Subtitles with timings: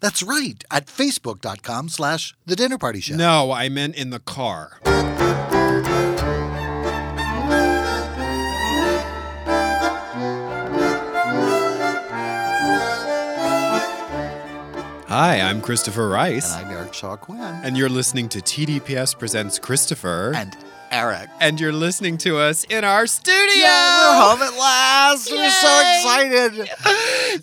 [0.00, 3.16] That's right, at facebook.com slash the dinner party show.
[3.16, 4.78] No, I meant in the car.
[15.08, 16.54] Hi, I'm Christopher Rice.
[16.54, 17.40] And I'm Eric Shaw Quinn.
[17.40, 20.32] And you're listening to TDPS Presents Christopher.
[20.34, 20.54] And
[20.90, 21.30] Eric.
[21.40, 23.54] And you're listening to us in our studio.
[23.54, 25.30] Yeah, we're home at last.
[25.30, 25.36] Yay.
[25.36, 26.70] We're so excited.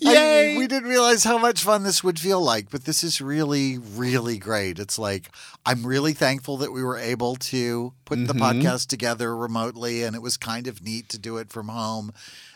[0.00, 0.54] Yay.
[0.54, 3.78] I, we didn't realize how much fun this would feel like, but this is really,
[3.78, 4.78] really great.
[4.78, 5.30] It's like,
[5.66, 8.26] I'm really thankful that we were able to put mm-hmm.
[8.26, 12.12] the podcast together remotely, and it was kind of neat to do it from home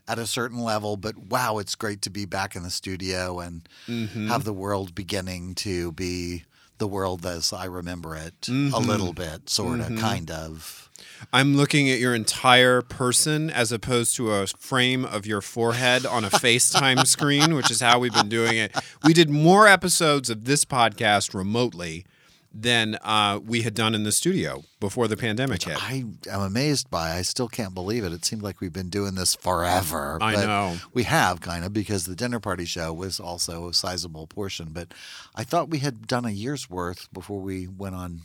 [0.07, 0.97] at a certain level.
[0.97, 4.29] But wow, it's great to be back in the studio and mm-hmm.
[4.29, 6.45] have the world beginning to be
[6.79, 8.75] the world as I remember it mm-hmm.
[8.75, 9.99] a little bit, sort of, mm-hmm.
[9.99, 10.88] kind of.
[11.33, 16.25] I'm looking at your entire person as opposed to a frame of your forehead on
[16.25, 18.75] a FaceTime screen, which is how we've been doing it.
[19.05, 22.05] We did more episodes of this podcast remotely
[22.53, 25.83] than uh, we had done in the studio before the pandemic hit.
[25.83, 27.12] I am amazed by.
[27.12, 28.12] I still can't believe it.
[28.12, 30.19] It seemed like we've been doing this forever.
[30.21, 34.27] I know we have kind of because the dinner party show was also a sizable
[34.27, 34.69] portion.
[34.73, 34.93] But
[35.35, 38.23] I thought we had done a year's worth before we went on.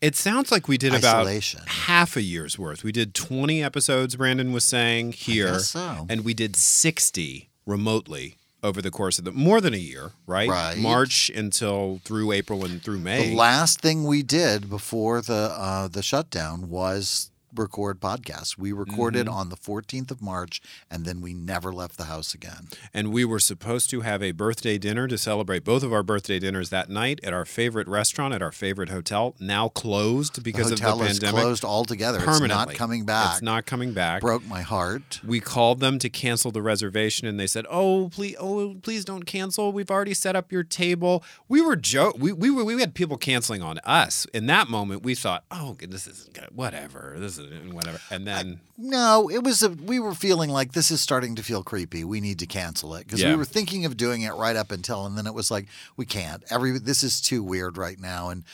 [0.00, 1.60] It sounds like we did Isolation.
[1.60, 2.84] about half a year's worth.
[2.84, 5.58] We did 20 episodes, Brandon was saying, here.
[5.58, 6.06] So.
[6.08, 10.48] And we did 60 remotely over the course of the more than a year, right?
[10.48, 10.76] Right.
[10.78, 13.30] March until through April and through May.
[13.30, 18.58] The last thing we did before the uh, the shutdown was record podcasts.
[18.58, 19.34] We recorded mm-hmm.
[19.34, 20.60] on the 14th of March
[20.90, 22.68] and then we never left the house again.
[22.92, 26.38] And we were supposed to have a birthday dinner to celebrate both of our birthday
[26.38, 30.74] dinners that night at our favorite restaurant at our favorite hotel, now closed because the
[30.74, 31.22] of the pandemic.
[31.22, 32.18] Is closed altogether.
[32.18, 32.46] Permanently.
[32.46, 33.32] It's not coming back.
[33.32, 34.20] It's not coming back.
[34.20, 35.20] Broke my heart.
[35.26, 39.24] We called them to cancel the reservation and they said, "Oh, please oh, please don't
[39.24, 39.72] cancel.
[39.72, 43.16] We've already set up your table." We were joke we, we were we had people
[43.16, 44.26] canceling on us.
[44.32, 46.48] In that moment, we thought, "Oh, this is good.
[46.52, 47.16] whatever.
[47.18, 50.90] This is whatever." And then I, no, it was a, we were feeling like this
[50.90, 52.04] is starting to feel creepy.
[52.04, 53.30] We need to cancel it because yeah.
[53.30, 55.66] we were thinking of doing it right up until, and then it was like
[55.96, 56.42] we can't.
[56.50, 58.44] Every this is too weird right now, and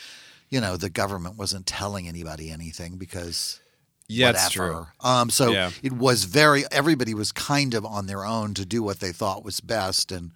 [0.50, 3.60] you know the government wasn't telling anybody anything because.
[4.06, 4.44] Yeah, whatever.
[4.44, 4.86] it's true.
[5.00, 5.70] Um, so yeah.
[5.82, 6.64] it was very.
[6.70, 10.32] Everybody was kind of on their own to do what they thought was best, and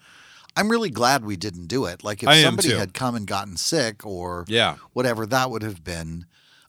[0.59, 2.03] I'm really glad we didn't do it.
[2.03, 4.75] Like if I somebody had come and gotten sick or yeah.
[4.93, 6.27] whatever, that would have been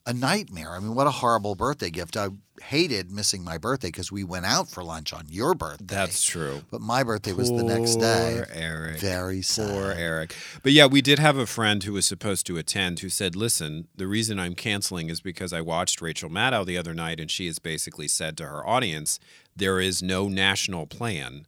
[0.09, 0.71] a nightmare.
[0.71, 2.17] I mean, what a horrible birthday gift.
[2.17, 2.29] I
[2.63, 5.85] hated missing my birthday because we went out for lunch on your birthday.
[5.85, 6.63] That's true.
[6.71, 8.43] But my birthday Poor was the next day.
[8.51, 8.97] Eric.
[8.97, 9.69] Very sad.
[9.69, 10.35] Poor Eric.
[10.63, 13.87] But yeah, we did have a friend who was supposed to attend who said, listen,
[13.95, 17.45] the reason I'm canceling is because I watched Rachel Maddow the other night and she
[17.45, 19.19] has basically said to her audience,
[19.55, 21.45] there is no national plan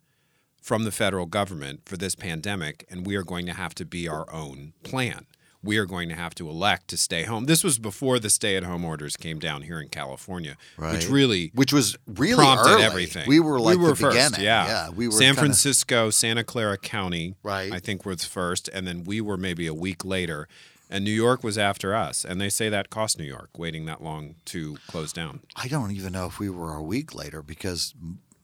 [0.62, 4.08] from the federal government for this pandemic, and we are going to have to be
[4.08, 5.26] our own plan
[5.64, 7.46] we are going to have to elect to stay home.
[7.46, 10.94] This was before the stay-at-home orders came down here in California, right.
[10.94, 12.84] which really which was really prompted early.
[12.84, 13.28] everything.
[13.28, 14.46] We were like we were the first, beginning.
[14.46, 14.90] Yeah, yeah.
[14.90, 15.40] We were San kinda...
[15.40, 17.36] Francisco, Santa Clara County.
[17.44, 17.72] Right.
[17.72, 20.48] I think was first, and then we were maybe a week later.
[20.90, 24.04] And New York was after us, and they say that cost New York waiting that
[24.04, 25.40] long to close down.
[25.56, 27.94] I don't even know if we were a week later because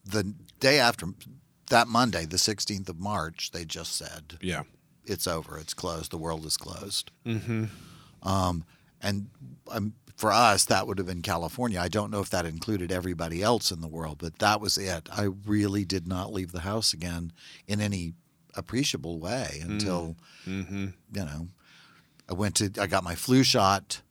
[0.05, 1.07] the day after
[1.69, 4.63] that Monday, the 16th of March, they just said, "Yeah,
[5.07, 5.57] it's over.
[5.57, 6.11] It's closed.
[6.11, 7.65] The world is closed." Mm-hmm.
[8.23, 8.63] Um,
[9.01, 9.29] and
[9.69, 11.79] um, for us, that would have been California.
[11.79, 15.07] I don't know if that included everybody else in the world, but that was it.
[15.11, 17.31] I really did not leave the house again
[17.67, 18.13] in any
[18.55, 20.15] appreciable way until,
[20.47, 20.87] mm-hmm.
[21.13, 21.47] you know,
[22.27, 24.01] I went to, I got my flu shot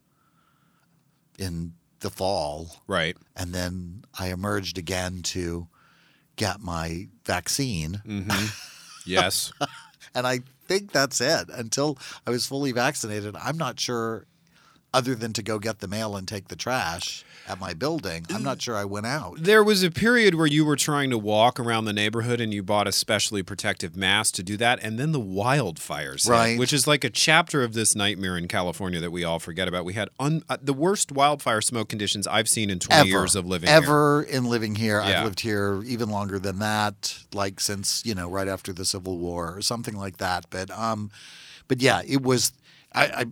[1.40, 2.82] in the fall.
[2.86, 3.16] Right.
[3.34, 5.66] And then I emerged again to
[6.36, 8.02] get my vaccine.
[8.06, 8.46] Mm-hmm.
[9.08, 9.52] Yes.
[10.16, 11.48] and I think that's it.
[11.52, 14.26] Until I was fully vaccinated, I'm not sure,
[14.96, 18.42] other than to go get the mail and take the trash at my building, I'm
[18.42, 19.36] not sure I went out.
[19.38, 22.62] There was a period where you were trying to walk around the neighborhood and you
[22.62, 26.58] bought a specially protective mask to do that, and then the wildfires, hit, Right.
[26.58, 29.84] which is like a chapter of this nightmare in California that we all forget about.
[29.84, 33.36] We had un- uh, the worst wildfire smoke conditions I've seen in 20 Ever, years
[33.36, 33.76] of living here.
[33.76, 35.00] ever in living here.
[35.00, 35.18] Yeah.
[35.20, 39.18] I've lived here even longer than that, like since you know right after the Civil
[39.18, 40.46] War or something like that.
[40.50, 41.10] But um,
[41.68, 42.52] but yeah, it was.
[42.92, 43.24] I, I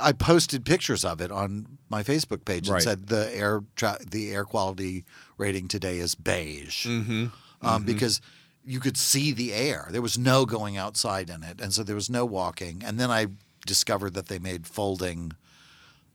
[0.00, 2.82] I posted pictures of it on my Facebook page and Right.
[2.82, 5.04] said the air tra- the air quality
[5.38, 7.26] rating today is beige Mm-hmm.
[7.62, 8.20] um, because
[8.64, 9.88] you could see the air.
[9.90, 12.82] There was no going outside in it, and so there was no walking.
[12.84, 13.26] And then I
[13.66, 15.32] discovered that they made folding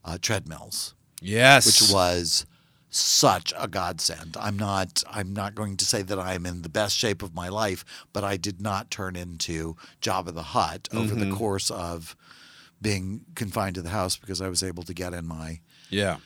[0.06, 1.66] uh, treadmills, Yes.
[1.66, 2.46] which was
[2.90, 4.36] such a godsend.
[4.40, 7.48] I'm not I'm not going to say that I'm in the best shape of my
[7.50, 12.16] life, but I did not turn into Jabba the Hutt over the course of
[12.82, 15.60] being confined to the house because I was able to get in my
[15.90, 16.18] yeah.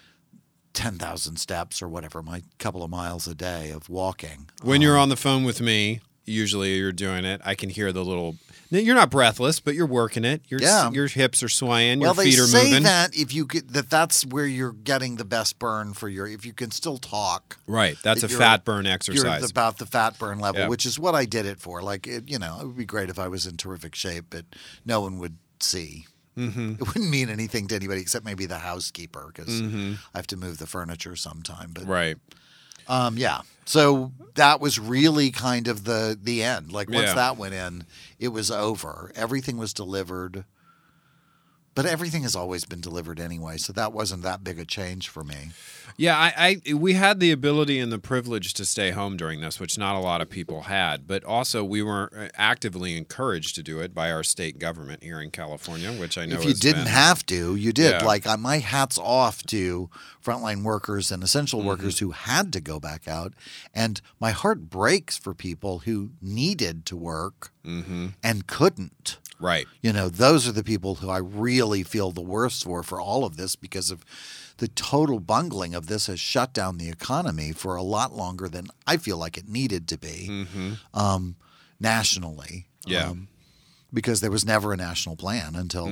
[0.73, 4.49] 10,000 steps or whatever, my couple of miles a day of walking.
[4.63, 7.41] When you're um, on the phone with me, usually you're doing it.
[7.45, 8.37] I can hear the little.
[8.71, 10.41] You're not breathless, but you're working it.
[10.47, 10.89] Your Yeah.
[10.89, 11.99] your hips are swaying.
[11.99, 12.71] Well, your feet are moving.
[12.71, 16.09] They say that if you get that that's where you're getting the best burn for
[16.09, 17.59] your if you can still talk.
[17.67, 17.95] Right.
[18.03, 19.47] That's a fat burn You're exercise.
[19.51, 20.67] about the fat burn level, Yeah.
[20.69, 21.83] which is what I did it for.
[21.83, 24.45] Like, it, you know, it would be great if I was in terrific shape, but
[24.85, 26.07] no one would see.
[26.37, 26.73] Mm-hmm.
[26.79, 30.57] It wouldn't mean anything to anybody except maybe the housekeeper because I have to move
[30.57, 31.71] the furniture sometime.
[31.73, 31.91] But Mm-hmm.
[31.91, 32.17] right.
[32.87, 36.71] um, yeah, so that was really kind of the the end.
[36.71, 37.13] Like once Yeah.
[37.15, 37.85] that went in,
[38.19, 39.11] it was over.
[39.15, 40.43] Everything was delivered.
[41.75, 45.23] But everything has always been delivered anyway, so that wasn't that big a change for
[45.23, 45.49] me.
[45.97, 49.59] Yeah, I, I we had the ability and the privilege to stay home during this,
[49.59, 51.07] which not a lot of people had.
[51.07, 55.19] But also, we were uh, actively encouraged to do it by our state government here
[55.19, 58.01] in California, which I know if you didn't been- have to, you did.
[58.01, 58.05] Yeah.
[58.05, 59.89] Like my hats off to
[60.23, 61.67] frontline workers and essential Mm-hmm.
[61.69, 63.33] workers who had to go back out,
[63.73, 68.07] and my heart breaks for people who needed to work Mm-hmm.
[68.21, 69.17] and couldn't.
[69.43, 69.67] Right.
[69.81, 73.25] You know, those are the people who I really feel the worst for for all
[73.25, 74.03] of this because of
[74.57, 78.67] the total bungling of this has shut down the economy for a lot longer than
[78.87, 80.45] I feel like it needed to be
[80.93, 81.35] um,
[81.79, 82.67] nationally.
[82.85, 82.91] Mm-hmm.
[82.91, 83.09] Yeah.
[83.09, 83.27] Um,
[83.93, 85.87] because there was never a national plan until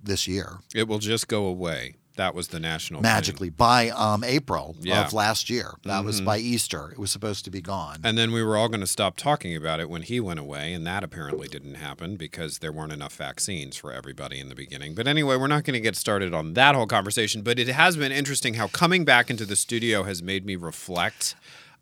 [0.00, 0.58] this year.
[0.74, 1.96] It will just go away.
[2.16, 3.10] That was the national thing.
[3.10, 4.96] Magically by um, April Yeah.
[4.96, 5.06] Mm-hmm.
[5.06, 5.72] of last year.
[5.84, 6.90] That was by Easter.
[6.92, 8.00] It was supposed to be gone.
[8.04, 10.72] And then we were all going to stop talking about it when he went away,
[10.72, 14.94] and that apparently didn't happen because there weren't enough vaccines for everybody in the beginning.
[14.94, 17.42] But anyway, we're not going to get started on that whole conversation.
[17.42, 21.34] But it has been interesting how coming back into the studio has made me reflect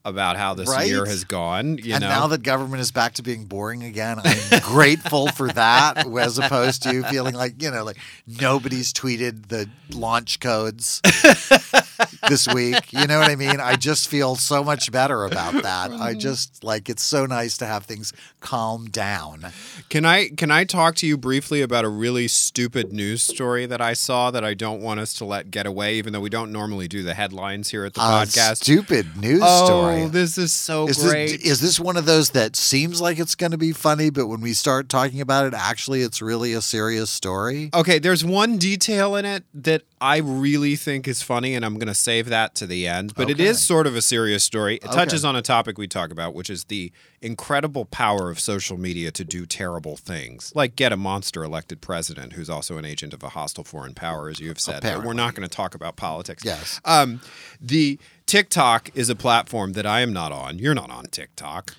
[0.04, 0.88] about how this Right?
[0.88, 1.78] year has gone.
[1.78, 5.48] You and know, now that government is back to being boring again, I'm grateful for
[5.48, 11.00] that, as opposed to feeling like you know, like nobody's tweeted the launch codes
[12.28, 12.92] this week.
[12.92, 13.60] You know what I mean?
[13.60, 15.90] I just feel so much better about that.
[15.90, 16.18] I mm-hmm.
[16.18, 19.46] just like it's so nice to have things calm down.
[19.88, 23.80] Can I can I talk to you briefly about a really stupid news story that
[23.80, 26.52] I saw that I don't want us to let get away, even though we don't
[26.52, 28.56] normally do the headlines here at the A podcast?
[28.56, 30.06] stupid news oh, story.
[30.06, 31.40] this is so Is great.
[31.40, 34.26] this, is this one of those that seems like it's going to be funny, but
[34.26, 37.70] when we start talking about it, actually, it's really a serious story?
[37.74, 41.88] Okay, there's one detail in it that I really think is funny, and I'm going
[41.88, 43.14] to save that to the end.
[43.14, 43.46] But it Okay.
[43.46, 44.76] is sort of a serious story.
[44.76, 46.92] It touches on a topic we talk about, which is the
[47.22, 52.32] incredible power of social media to do terrible things, like get a monster elected president
[52.34, 54.82] who's also an agent of a hostile foreign power, as you have said.
[54.82, 56.44] But we're not going to talk about politics.
[56.44, 56.80] Yes.
[56.84, 57.20] Um,
[57.60, 60.58] the TikTok is a platform that I am not on.
[60.58, 61.74] You're not on TikTok.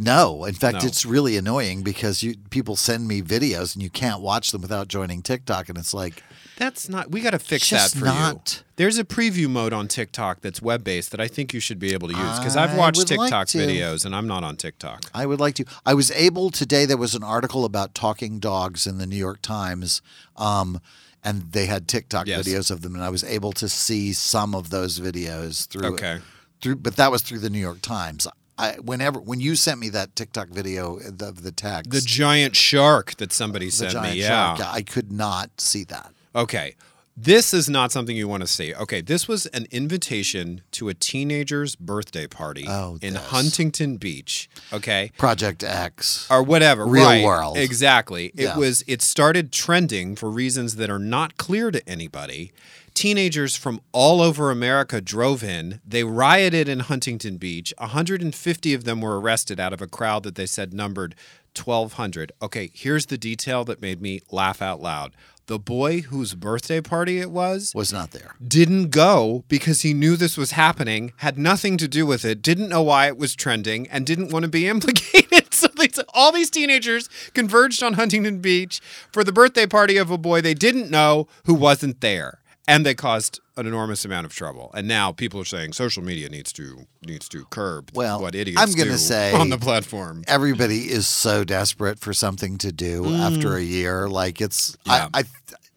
[0.00, 0.86] No, in fact, No.
[0.86, 4.86] it's really annoying because you people send me videos and you can't watch them without
[4.86, 6.22] joining TikTok, and it's like,
[6.56, 7.10] That's not.
[7.10, 8.64] We got to fix that for not- you.
[8.78, 11.92] There's a preview mode on TikTok that's web based that I think you should be
[11.92, 15.02] able to use because I've watched would like TikTok videos and I'm not on TikTok.
[15.12, 15.64] I would like to.
[15.84, 16.86] I was able today.
[16.86, 20.00] There was an article about talking dogs in the New York Times,
[20.36, 20.80] um,
[21.24, 22.46] and they had TikTok Yes.
[22.46, 25.94] videos of them, and I was able to see some of those videos through.
[25.94, 26.18] Okay.
[26.60, 28.28] Through, but that was through the New York Times.
[28.56, 33.16] I, whenever when you sent me that TikTok video of the text, The giant shark
[33.16, 34.20] that somebody the sent me.
[34.20, 34.54] Yeah.
[34.56, 36.12] shark, I could not see that.
[36.36, 36.76] Okay.
[37.20, 38.72] This is not something you want to see.
[38.72, 43.26] Okay, this was an invitation to a teenager's birthday party Oh, in this.
[43.26, 44.48] Huntington Beach.
[44.72, 45.10] Okay.
[45.18, 46.28] Project X.
[46.30, 46.86] or whatever.
[46.86, 47.24] Real right.
[47.24, 47.56] world.
[47.58, 48.26] Exactly.
[48.36, 48.56] It Yeah.
[48.56, 52.52] was it started trending for reasons that are not clear to anybody.
[52.94, 55.80] Teenagers from all over America drove in.
[55.84, 57.74] They rioted in Huntington Beach.
[57.78, 61.16] 150 of them were arrested out of a crowd that they said numbered
[61.56, 62.30] 1200.
[62.40, 65.14] Okay, here's the detail that made me laugh out loud.
[65.48, 68.34] The boy whose birthday party it was Was not there.
[68.46, 72.68] didn't go because he knew this was happening, had nothing to do with it, didn't
[72.68, 75.54] know why it was trending, and didn't want to be implicated.
[75.54, 80.18] So these, all these teenagers converged on Huntington Beach for the birthday party of a
[80.18, 82.40] boy they didn't know who wasn't there.
[82.68, 84.70] And they caused an enormous amount of trouble.
[84.74, 88.60] And now people are saying social media needs to needs to curb Well, what idiots
[88.60, 90.22] I'm gonna do say- on the platform.
[90.28, 93.18] Everybody is so desperate for something to do mm.
[93.18, 94.08] after a year.
[94.08, 95.08] Like it's, Yeah.
[95.12, 95.24] I, I,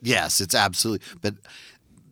[0.02, 1.06] Yes, it's absolutely.
[1.22, 1.36] But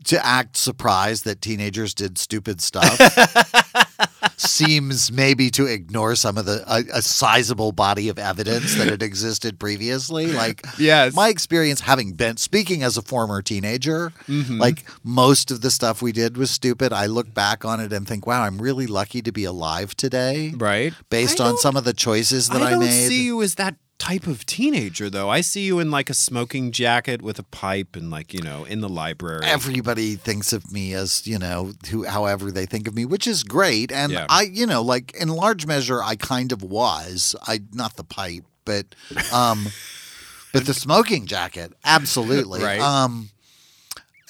[0.05, 2.97] to act surprised that teenagers did stupid stuff
[4.41, 9.03] seems maybe to ignore some of the a, a sizable body of evidence that had
[9.03, 10.27] existed previously.
[10.31, 11.13] Like, Yes.
[11.13, 14.57] my experience having been speaking as a former teenager, Mm-hmm.
[14.59, 16.93] like most of the stuff we did was stupid.
[16.93, 20.53] I look back on it and think, wow, I'm really lucky to be alive today,
[20.55, 20.93] Right.
[21.09, 23.07] based I on some of the choices that I, I don't made.
[23.07, 25.29] see you as that type of teenager, though.
[25.29, 28.63] I see you in like a smoking jacket with a pipe and like you know
[28.63, 29.45] in the library.
[29.45, 33.43] everybody thinks of me as you know who however they think of me which is
[33.43, 34.25] great and Yeah.
[34.29, 38.45] i you know like in large measure i kind of was i not the pipe
[38.65, 38.95] but
[39.33, 39.67] um
[40.53, 42.79] but the smoking jacket absolutely Right.
[42.79, 43.29] um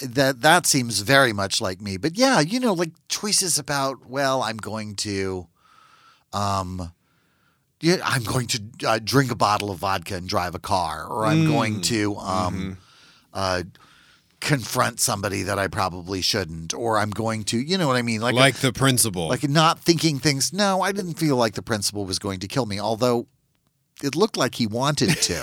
[0.01, 4.41] that that seems very much like me but yeah you know like choices about well
[4.41, 5.47] i'm going to
[6.33, 6.91] um
[7.81, 11.25] yeah, I'm going to uh, drink a bottle of vodka and drive a car, or
[11.25, 12.77] I'm going to um,
[13.33, 13.63] uh,
[14.41, 18.21] confront somebody that I probably shouldn't, or I'm going to, you know what I mean,
[18.21, 19.27] like like the principal.
[19.29, 20.51] like not thinking things.
[20.51, 23.27] No, I didn't feel like the principal was going to kill me, although
[24.03, 25.39] it looked like he wanted to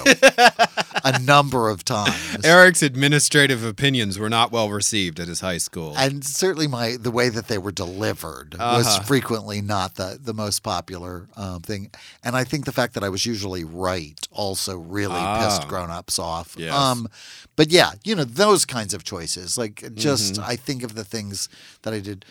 [1.05, 2.45] a number of times.
[2.45, 5.95] Eric's administrative opinions were not well received at his high school.
[5.97, 9.03] and certainly my the way that they were delivered was Uh-huh.
[9.05, 11.91] frequently not the the most popular um, thing
[12.25, 15.45] and i think the fact that i was usually right also really Ah.
[15.45, 16.73] pissed grown-ups off Yes.
[16.75, 17.09] um
[17.57, 20.51] but yeah you know those kinds of choices like just Mm-hmm.
[20.53, 21.49] i think of the things
[21.83, 22.25] that i did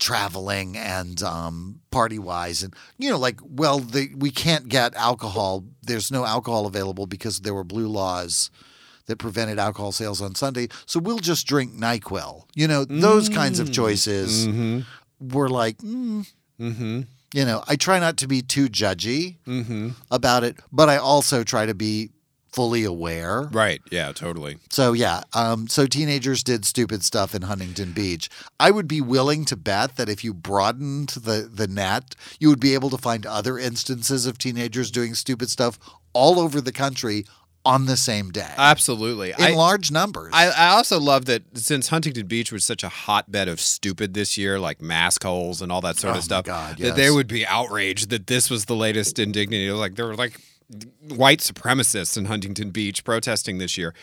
[0.00, 5.62] traveling and um, party wise and you know like well the, we can't get alcohol
[5.82, 8.50] there's no alcohol available because there were blue laws
[9.06, 13.60] that prevented alcohol sales on Sunday so we'll just drink NyQuil you know those kinds
[13.60, 14.80] of choices mm-hmm.
[15.36, 16.26] were like mm,
[16.58, 17.00] Mm-hmm.
[17.34, 19.90] you know I try not to be too judgy Mm-hmm.
[20.10, 22.10] about it but I also try to be
[22.52, 23.80] fully aware Right.
[23.90, 24.12] Yeah.
[24.12, 24.58] Totally.
[24.70, 28.28] so yeah, um, so teenagers did stupid stuff in Huntington Beach.
[28.58, 32.60] I would be willing to bet that if you broadened the the net, you would
[32.60, 35.78] be able to find other instances of teenagers doing stupid stuff
[36.12, 37.24] all over the country
[37.64, 39.30] on the same day Absolutely.
[39.30, 40.30] in I, large numbers.
[40.34, 44.38] I, I also love that since Huntington Beach was such a hotbed of stupid this
[44.38, 47.28] year, like mask holes and all that sort Oh of stuff, God, that they would
[47.28, 49.70] be outraged that this was the latest indignity.
[49.70, 50.40] Like there were like
[51.08, 53.94] white supremacists in Huntington Beach protesting this year.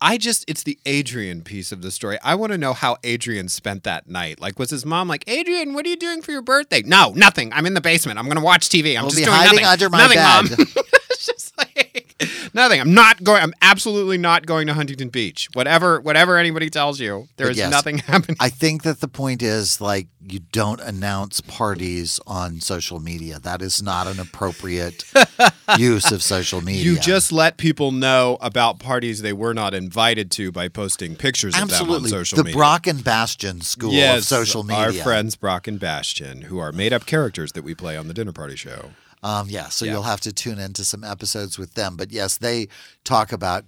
[0.00, 2.18] I just, it's the Adrian piece of the story.
[2.22, 4.40] I want to know how Adrian spent that night.
[4.40, 6.82] Like, was his mom like, Adrian, what are you doing for your birthday?
[6.84, 7.52] No, nothing.
[7.52, 8.18] I'm in the basement.
[8.18, 8.96] I'm going to watch TV.
[8.96, 9.66] I'm We'll just be doing hiding nothing.
[9.66, 10.58] under my nothing, bed.
[10.58, 10.84] Mom.
[11.10, 11.85] it's just like
[12.56, 12.80] nothing.
[12.80, 13.42] I'm not going.
[13.42, 15.48] I'm absolutely not going to Huntington Beach.
[15.52, 18.36] Whatever, whatever anybody tells you, there is yes, nothing happening.
[18.40, 23.38] I think that the point is like you don't announce parties on social media.
[23.38, 25.04] That is not an appropriate
[25.78, 26.82] use of social media.
[26.82, 31.54] You just let people know about parties they were not invited to by posting pictures
[31.54, 32.56] absolutely of them on social the media.
[32.56, 34.86] Brock and Bastion school yes, of social media.
[34.86, 38.14] Our friends Brock and Bastion, who are made up characters that we play on the
[38.14, 38.90] dinner party show.
[39.22, 39.92] Um, yeah, so Yeah.
[39.92, 41.96] you'll have to tune into some episodes with them.
[41.96, 42.68] But yes, they
[43.04, 43.64] talk about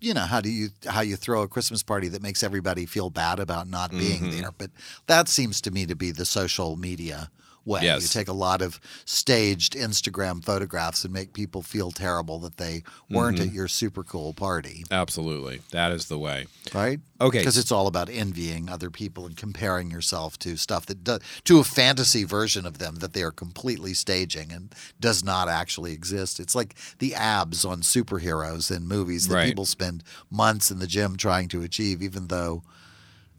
[0.00, 3.08] you know how do you how you throw a Christmas party that makes everybody feel
[3.10, 4.40] bad about not being Mm-hmm.
[4.40, 4.50] there.
[4.56, 4.70] But
[5.06, 7.30] that seems to me to be the social media
[7.64, 7.84] way.
[7.84, 12.82] You take a lot of staged Instagram photographs and make people feel terrible that they
[13.10, 13.48] weren't Mm-hmm.
[13.48, 16.46] at your super cool party, Absolutely, that is the way.
[16.74, 17.00] right?
[17.20, 17.38] Okay.
[17.38, 21.60] because it's all about envying other people and comparing yourself to stuff that does to
[21.60, 26.40] a fantasy version of them that they are completely staging and does not actually exist.
[26.40, 29.46] It's like the abs on superheroes in movies that Right.
[29.46, 32.64] people spend months in the gym trying to achieve, even though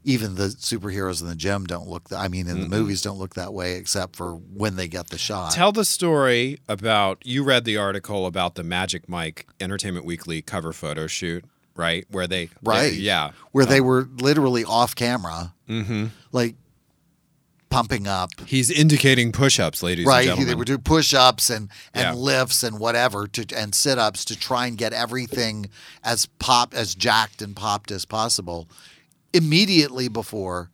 [0.04, 2.08] even the superheroes in the gym don't look.
[2.10, 5.08] Th- I mean, in the movies don't look that way except for when they get
[5.08, 5.52] the shot.
[5.52, 10.72] Tell the story about you read the article about the Magic Mike Entertainment Weekly cover
[10.74, 11.44] photo shoot,
[11.74, 12.04] right?
[12.10, 12.90] Where they Right.
[12.90, 13.30] they- yeah.
[13.52, 16.06] where they were literally off camera, Mm-hmm.
[16.32, 16.56] like
[17.70, 20.46] pumping up He's indicating push-ups, ladies right and gentlemen.
[20.48, 22.12] they would do push-ups and and Yeah.
[22.14, 25.70] lifts and whatever to and sit-ups to try and get everything
[26.04, 28.68] as pop as jacked and popped as possible
[29.34, 30.70] immediately before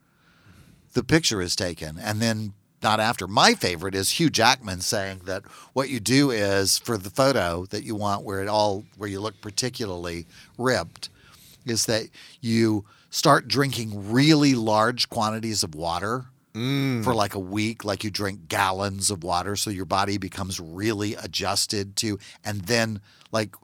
[0.93, 1.97] the picture is taken.
[1.99, 3.27] And then not after.
[3.27, 7.83] My favorite is hugh jackman saying that what you do is for the photo that
[7.83, 10.25] you want where it all where you look particularly
[10.57, 11.09] ripped
[11.65, 12.07] is that
[12.39, 17.03] you start drinking really large quantities of water mm.
[17.03, 21.15] for like a week, like you drink gallons of water, so your body becomes really
[21.15, 22.99] adjusted to, and then
[23.31, 23.55] like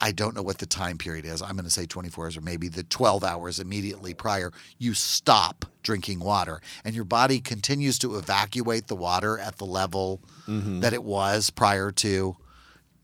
[0.00, 1.40] I don't know what the time period is.
[1.40, 4.52] I'm going to say 24 hours or maybe the 12 hours immediately prior.
[4.78, 10.20] You stop drinking water, and your body continues to evacuate the water at the level
[10.46, 10.80] mm-hmm.
[10.80, 12.36] that it was prior to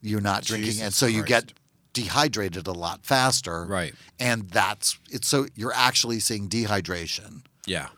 [0.02, 1.52] you not drinking, Jesus and so you get
[1.92, 3.64] dehydrated a lot faster.
[3.64, 3.94] Right.
[4.18, 7.88] And that's it's so you're actually seeing dehydration, Yeah.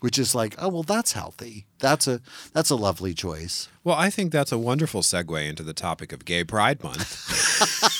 [0.00, 1.66] which is like, oh well that's healthy.
[1.78, 2.20] That's a
[2.52, 3.68] that's a lovely choice.
[3.84, 7.99] Well, I think that's a wonderful segue into the topic of Gay Pride Month.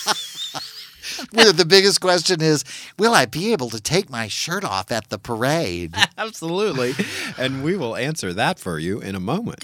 [1.31, 2.63] The biggest question is,
[2.97, 5.95] will I be able to take my shirt off at the parade?
[6.17, 6.93] Absolutely.
[7.37, 9.63] And we will answer that for you in a moment.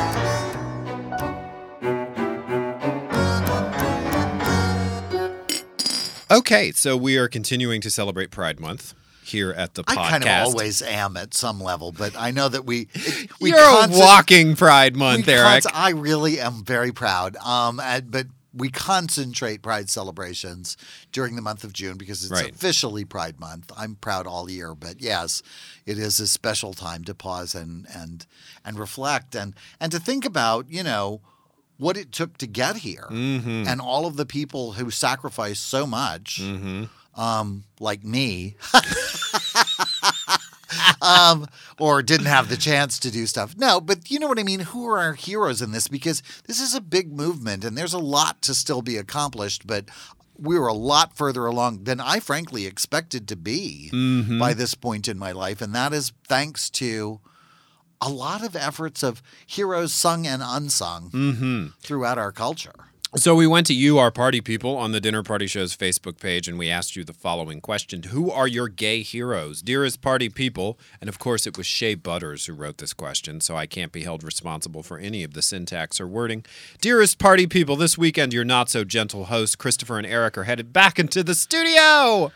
[6.31, 10.09] Okay, so we are continuing to celebrate Pride Month here at the I podcast.
[10.09, 12.87] kind of always am at some level, but I know that we
[13.41, 15.63] we You're a walking Pride Month, we Eric.
[15.63, 17.35] const- I really am very proud.
[17.37, 20.75] Um, and- but we concentrate Pride celebrations
[21.13, 22.51] during the month of June because it's Right.
[22.53, 23.71] officially Pride Month.
[23.77, 25.41] I'm proud all year, but yes,
[25.85, 28.25] it is a special time to pause and and
[28.65, 31.21] and reflect and and to think about, you know,
[31.81, 33.65] what it took to get here Mm-hmm.
[33.67, 36.85] and all of the people who sacrificed so much Mm-hmm.
[37.19, 38.55] um, like me,
[41.01, 41.47] um,
[41.79, 43.55] or didn't have the chance to do stuff.
[43.57, 44.61] No, but you know what I mean?
[44.61, 45.87] Who are our heroes in this?
[45.87, 49.85] Because this is a big movement and there's a lot to still be accomplished, but
[50.37, 54.39] we were a lot further along than I frankly expected to be Mm-hmm.
[54.39, 55.61] by this point in my life.
[55.61, 57.19] And that is thanks to
[58.01, 61.67] a lot of efforts of heroes sung and unsung Mm-hmm.
[61.81, 62.73] throughout our culture.
[63.17, 66.47] So we went to you, our party people, on the Dinner Party Show's Facebook page,
[66.47, 70.79] and we asked you the following question: Who are your gay heroes, dearest party people?
[71.01, 74.03] And of course, it was Shea Butters who wrote this question, so I can't be
[74.03, 76.45] held responsible for any of the syntax or wording.
[76.79, 80.71] Dearest party people, this weekend your not so gentle hosts Christopher and Eric are headed
[80.71, 82.31] back into the studio.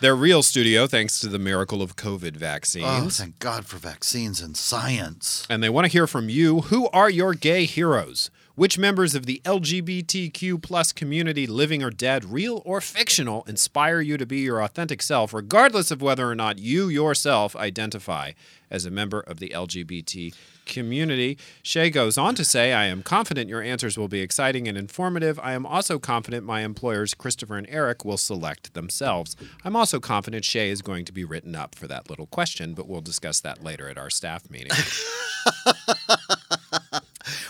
[0.00, 2.84] Their real studio, thanks to the miracle of COVID vaccines.
[2.84, 5.46] Oh, thank God for vaccines and science.
[5.48, 6.62] and they want to hear from you.
[6.62, 8.28] Who are your gay heroes?
[8.56, 14.16] Which members of the LGBTQ plus community, living or dead, real or fictional, inspire you
[14.16, 18.32] to be your authentic self, regardless of whether or not you yourself identify
[18.70, 21.36] as a member of the LGBT community?
[21.62, 25.38] Shea goes on to say, I am confident your answers will be exciting and informative.
[25.42, 29.36] I am also confident my employers, Christopher and Eric, will select themselves.
[29.64, 32.88] I'm also confident Shea is going to be written up for that little question, but
[32.88, 34.72] we'll discuss that later at our staff meeting.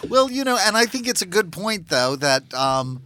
[0.09, 3.03] Well, you know, and I think it's a good point though that um,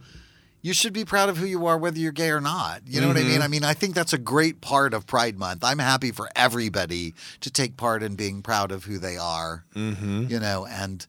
[0.61, 2.81] you should be proud of who you are, whether you're gay or not.
[2.85, 3.41] You know what I mean?
[3.41, 5.63] I mean, I think that's a great part of Pride Month.
[5.63, 9.63] I'm happy for everybody to take part in being proud of who they are.
[9.75, 10.25] Mm-hmm.
[10.29, 11.05] You know, and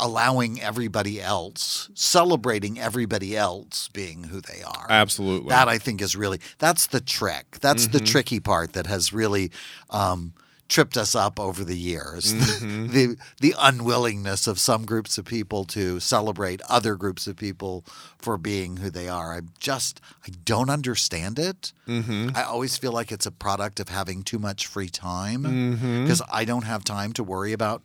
[0.00, 4.86] allowing everybody else, celebrating everybody else being who they are.
[4.88, 5.50] Absolutely.
[5.50, 7.58] That I think is really that's the trick.
[7.60, 9.50] That's the tricky part that has really
[9.90, 10.32] um,
[10.68, 12.34] tripped us up over the years.
[12.54, 12.92] Mm-hmm.
[12.92, 17.84] the the unwillingness of some groups of people to celebrate other groups of people
[18.18, 19.34] for being who they are.
[19.34, 21.72] I just I don't understand it.
[21.86, 22.30] Mm-hmm.
[22.34, 26.02] I always feel like it's a product of having too much free time mm-hmm.
[26.04, 27.82] because I don't have time to worry about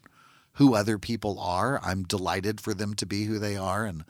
[0.53, 1.79] who other people are.
[1.83, 4.03] I'm delighted for them to be who they are and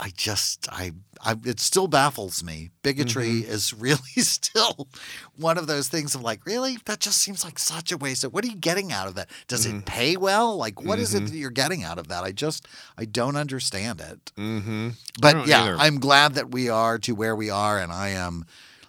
[0.00, 0.92] I just I,
[1.24, 2.70] I it still baffles me.
[2.82, 3.52] Bigotry mm-hmm.
[3.52, 4.88] is really still
[5.36, 6.78] one of those things of like, really?
[6.86, 9.30] That just seems like such a waste of what are you getting out of that?
[9.46, 9.80] Does it mm-hmm.
[9.80, 10.56] pay well?
[10.56, 11.26] Like what is it mm-hmm.
[11.26, 12.24] that you're getting out of that?
[12.24, 12.66] I just
[12.98, 14.32] I don't understand it.
[14.36, 14.90] mm-hmm.
[15.20, 15.76] But yeah, either.
[15.78, 18.44] I'm glad that we are to where we are and I am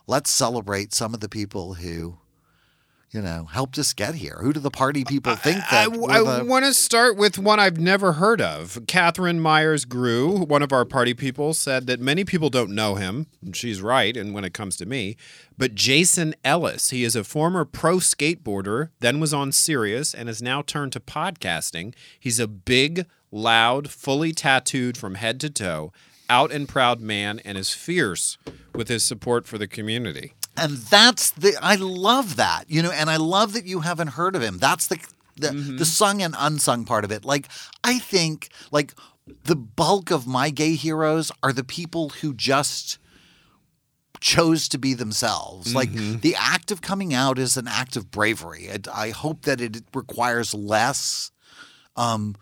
[0.07, 2.17] let's celebrate some of the people who
[3.15, 4.39] you know, helped us get here.
[4.41, 5.97] Who do the party people think I, that?
[5.97, 8.77] were I the- want to start with one I've never heard of.
[8.87, 13.27] Catherine Myers Grew, one of our party people, said that many people don't know him.
[13.41, 15.15] And she's right, and when it comes to me.
[15.57, 20.41] But Jason Ellis, he is a former pro skateboarder, then was on Sirius, and has
[20.41, 21.93] now turned to podcasting.
[22.19, 25.93] He's a big, loud, fully tattooed from head to toe,
[26.29, 28.37] out and proud man, and is fierce
[28.73, 30.33] with his support for the community.
[30.57, 32.65] And that's the I love that.
[32.69, 34.57] You know, and I love that you haven't heard of him.
[34.57, 34.97] That's the
[35.37, 35.77] the, Mm-hmm.
[35.77, 37.25] the sung and unsung part of it.
[37.25, 37.47] Like
[37.83, 38.93] I think like
[39.43, 42.99] the bulk of my gay heroes are the people who just
[44.21, 45.75] chose to be themselves.
[45.75, 48.67] Like the act of coming out is an act of bravery.
[48.69, 51.31] And I hope that it requires less
[51.97, 52.35] um,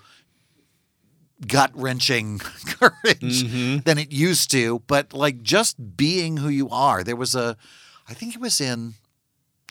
[1.47, 3.43] gut wrenching courage
[3.84, 4.84] than it used to.
[4.88, 7.04] But like just being who you are.
[7.04, 7.58] There was a,
[8.07, 8.95] I think it was in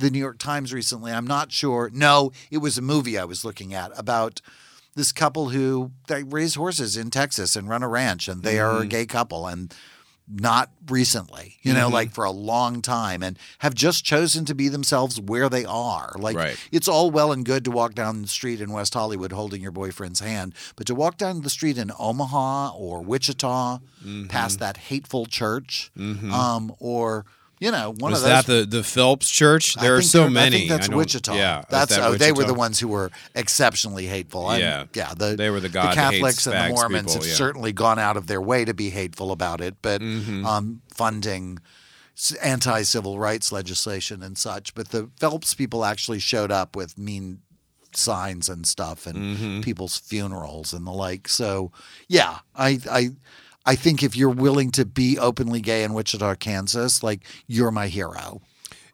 [0.00, 1.12] the New York Times recently.
[1.12, 1.90] I'm not sure.
[1.92, 4.40] No, it was a movie I was looking at about
[4.94, 8.80] this couple who they raise horses in Texas and run a ranch, and they are
[8.80, 9.74] a gay couple, and
[10.28, 14.68] not recently, you know, like for a long time, and have just chosen to be
[14.68, 16.12] themselves where they are.
[16.18, 16.56] Like Right.
[16.70, 19.72] it's all well and good to walk down the street in West Hollywood holding your
[19.72, 24.26] boyfriend's hand, but to walk down the street in Omaha or Wichita, Mm-hmm.
[24.28, 27.24] past that hateful church, um, or
[27.62, 29.74] you know, one Was of those that the the Phelps Church?
[29.76, 30.56] There are so many.
[30.56, 31.34] I think that's don't- Wichita.
[31.36, 34.42] Yeah, that's that oh, they were the ones who were exceptionally hateful.
[34.58, 34.86] Yeah.
[34.94, 35.14] yeah.
[35.16, 37.34] The They were the God Catholics and the Mormons people, have yeah.
[37.34, 40.44] certainly gone out of their way to be hateful about it, but Mm-hmm.
[40.44, 41.58] um, funding
[42.42, 44.74] anti-civil rights legislation and such.
[44.74, 47.40] But the Phelps people actually showed up with mean
[47.94, 49.60] signs and stuff and Mm-hmm.
[49.60, 51.28] people's funerals and the like.
[51.28, 51.72] So
[52.08, 53.10] yeah, I I
[53.64, 57.88] I think if you're willing to be openly gay in Wichita, Kansas, like you're my
[57.88, 58.40] hero.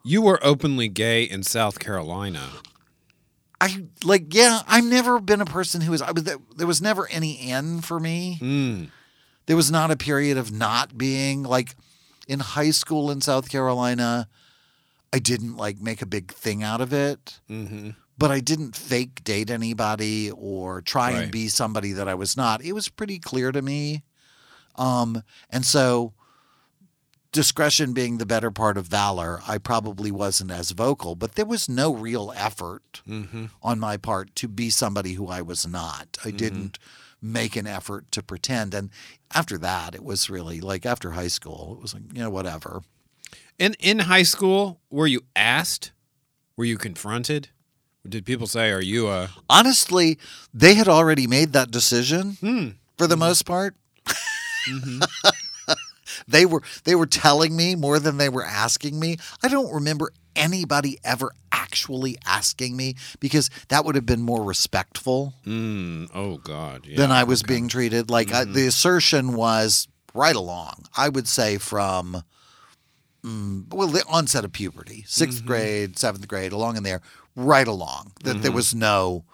[0.05, 2.49] You were openly gay in South Carolina.
[3.61, 7.09] I like yeah, I've never been a person who was I was there was never
[7.11, 8.39] any end for me.
[8.41, 8.89] Mm.
[9.47, 11.75] There was not a period of not being like
[12.29, 14.29] in high school in South Carolina.
[15.13, 17.91] I didn't like make a big thing out of it, Mm-hmm.
[18.19, 21.23] but I didn't fake date anybody or try Right.
[21.25, 22.63] and be somebody that I was not.
[22.63, 24.05] It was pretty clear to me.
[24.79, 26.13] Um, and so
[27.33, 31.69] discretion being the better part of valor, I probably wasn't as vocal, but there was
[31.69, 33.47] no real effort Mm-hmm.
[33.63, 36.19] on my part to be somebody who I was not.
[36.25, 36.79] I didn't
[37.23, 38.75] make an effort to pretend.
[38.75, 38.91] And
[39.35, 42.83] after that, it was really like after high school, it was like, you know, whatever.
[43.59, 45.93] In in high school, were you asked?
[46.57, 47.49] Were you confronted?
[48.09, 50.19] Did people say, "Are you a?" Honestly,
[50.55, 52.69] they had already made that decision Hmm.
[52.97, 53.75] for the most part.
[54.71, 55.73] Mm-hmm.
[56.29, 59.17] they were they were telling me more than they were asking me.
[59.43, 65.35] I don't remember anybody ever actually asking me because that would have been more respectful
[65.47, 66.87] Mm, oh God.
[66.87, 66.97] Yeah.
[66.99, 68.09] than I was being treated.
[68.11, 68.55] Like I, Mhm.
[68.55, 70.85] the assertion was right along.
[70.97, 72.23] I would say from
[73.25, 75.47] mm, well the onset of puberty, 6th Mhm.
[75.47, 77.03] grade, seventh grade, along in there,
[77.37, 78.13] right along.
[78.25, 78.55] That there Mhm.
[78.55, 79.25] was no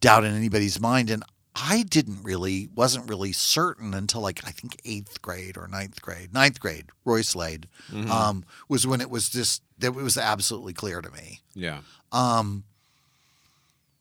[0.00, 1.24] doubt in anybody's mind, and
[1.56, 6.32] I didn't really wasn't really certain until like I think eighth grade or ninth grade.
[6.34, 8.08] Ninth grade, Roy Slade Mhm.
[8.10, 11.40] um, was when it was just that it was absolutely clear to me.
[11.54, 11.80] yeah.
[12.12, 12.64] Um,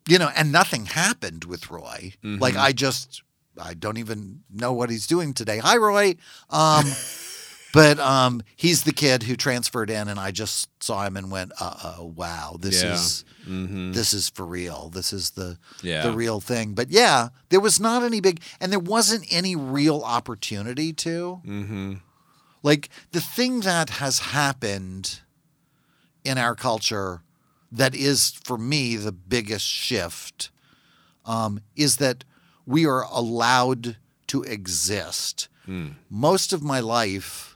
[0.08, 2.14] you know, and nothing happened with Roy.
[2.24, 2.60] Like Mhm.
[2.60, 3.22] I just
[3.62, 5.60] I don't even know what he's doing today.
[5.60, 6.16] Hi, Roy.
[6.50, 6.86] Um,
[7.74, 11.52] but um, he's the kid who transferred in, and I just saw him and went,
[11.60, 12.94] "Uh oh, wow, this Yeah.
[12.94, 13.92] is Mm-hmm.
[13.92, 14.90] this is for real.
[14.90, 16.04] This is the Yeah.
[16.04, 20.02] the real thing." But yeah, there was not any big, and there wasn't any real
[20.06, 21.42] opportunity to.
[21.46, 21.94] mm-hmm.
[22.62, 25.20] Like the thing that has happened
[26.24, 27.22] in our culture
[27.70, 30.50] that is for me the biggest shift
[31.26, 32.24] um, is that
[32.66, 35.50] we are allowed to exist.
[35.68, 35.96] Mm.
[36.10, 37.53] Most of my life,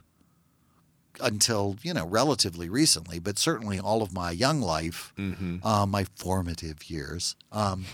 [1.20, 5.66] until you know relatively recently, but certainly all of my young life, Mm-hmm.
[5.66, 7.84] uh, my formative years, um,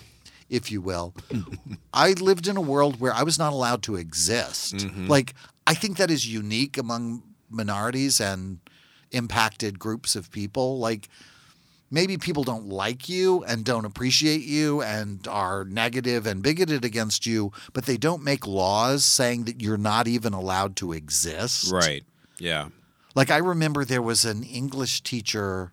[0.51, 1.15] if you will,
[1.93, 4.77] I lived in a world where I was not allowed to exist.
[4.77, 5.09] Mhm.
[5.09, 5.35] Like,
[5.67, 8.59] I think that is unique among minorities and
[9.11, 10.79] impacted groups of people.
[10.79, 11.09] Like,
[11.91, 17.25] maybe people don't like you and don't appreciate you and are negative and bigoted against
[17.25, 21.71] you, but they don't make laws saying that you're not even allowed to exist.
[21.73, 22.05] Right.
[22.39, 22.69] Yeah.
[23.15, 25.73] Like I remember there was an English teacher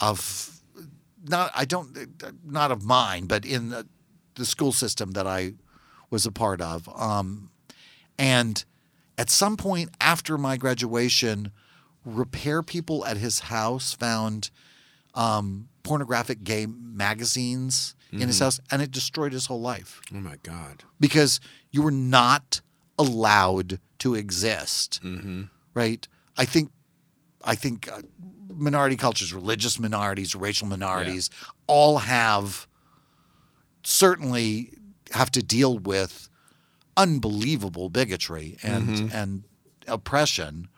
[0.00, 0.60] of
[1.24, 1.96] not I don't
[2.44, 3.86] not of mine, but in the,
[4.34, 5.54] the school system that I
[6.10, 6.88] was a part of.
[6.98, 7.50] Um,
[8.18, 8.64] and
[9.18, 11.52] at some point after my graduation,
[12.04, 14.50] repair people at his house found
[15.14, 20.36] um, pornographic gay magazines in his house, and it destroyed his whole life Oh my
[20.42, 20.84] God.
[21.00, 22.60] because you were not
[22.98, 25.44] allowed to exist Mm-hmm.
[25.74, 26.06] Right?
[26.36, 26.70] I think,
[27.44, 28.02] I think uh,
[28.48, 31.30] minority cultures, religious minorities, racial minorities,
[31.66, 32.66] all have
[33.84, 34.74] certainly
[35.12, 36.28] have to deal with
[36.96, 39.14] unbelievable bigotry and Mhm.
[39.14, 39.44] and
[39.88, 40.68] oppression.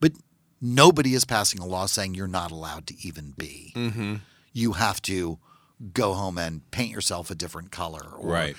[0.00, 0.12] But
[0.60, 3.72] nobody is passing a law saying you're not allowed to even be.
[3.74, 4.16] Mm-hmm.
[4.52, 5.38] You have to
[5.92, 8.56] go home and paint yourself a different color or Right.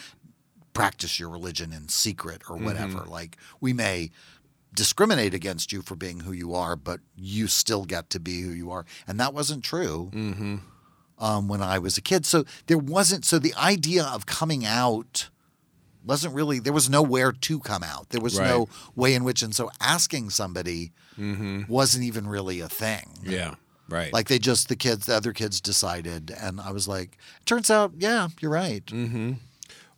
[0.73, 2.99] practice your religion in secret or whatever.
[2.99, 3.09] Mm-hmm.
[3.11, 4.11] Like we may
[4.77, 8.51] discriminate against you for being who you are, but you still get to be who
[8.51, 8.85] you are.
[9.07, 10.55] And that wasn't true Mm-hmm.
[11.19, 12.25] um, when I was a kid.
[12.25, 13.25] So there wasn't.
[13.25, 15.29] So the idea of coming out
[16.05, 16.59] wasn't really.
[16.59, 18.09] There was nowhere to come out.
[18.11, 19.41] There was no way in which.
[19.41, 20.91] And so asking somebody
[21.67, 23.07] wasn't even really a thing.
[23.21, 23.31] Mm-hmm.
[23.31, 23.55] Yeah.
[23.89, 24.11] Right.
[24.13, 27.93] Like they just the kids, the other kids decided, and I was like, turns out,
[27.97, 28.85] yeah, you're right.
[28.85, 29.33] Mm-hmm.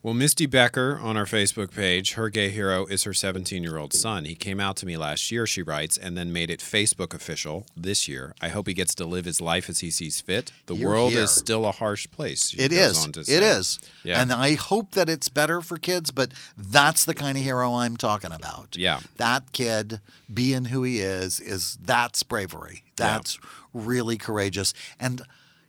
[0.02, 3.92] Well, Misty Becker on our Facebook page, her gay hero is her 17 year old
[3.92, 4.24] son.
[4.24, 7.66] He came out to me last year, she writes, and then made it Facebook official
[7.76, 8.34] this year.
[8.40, 10.52] I hope he gets to live his life as he sees fit.
[10.64, 11.24] The You're world here.
[11.24, 12.54] is still a harsh place.
[12.56, 13.04] It is.
[13.04, 13.78] on to It is.
[14.02, 14.22] Yeah.
[14.22, 17.98] And I hope that it's better for kids, but that's the kind of hero I'm
[17.98, 18.78] talking about.
[18.78, 19.00] Yeah.
[19.18, 20.00] That kid
[20.32, 22.84] being who he is is that's bravery.
[22.96, 23.38] That's
[23.74, 24.72] really courageous.
[24.98, 25.20] And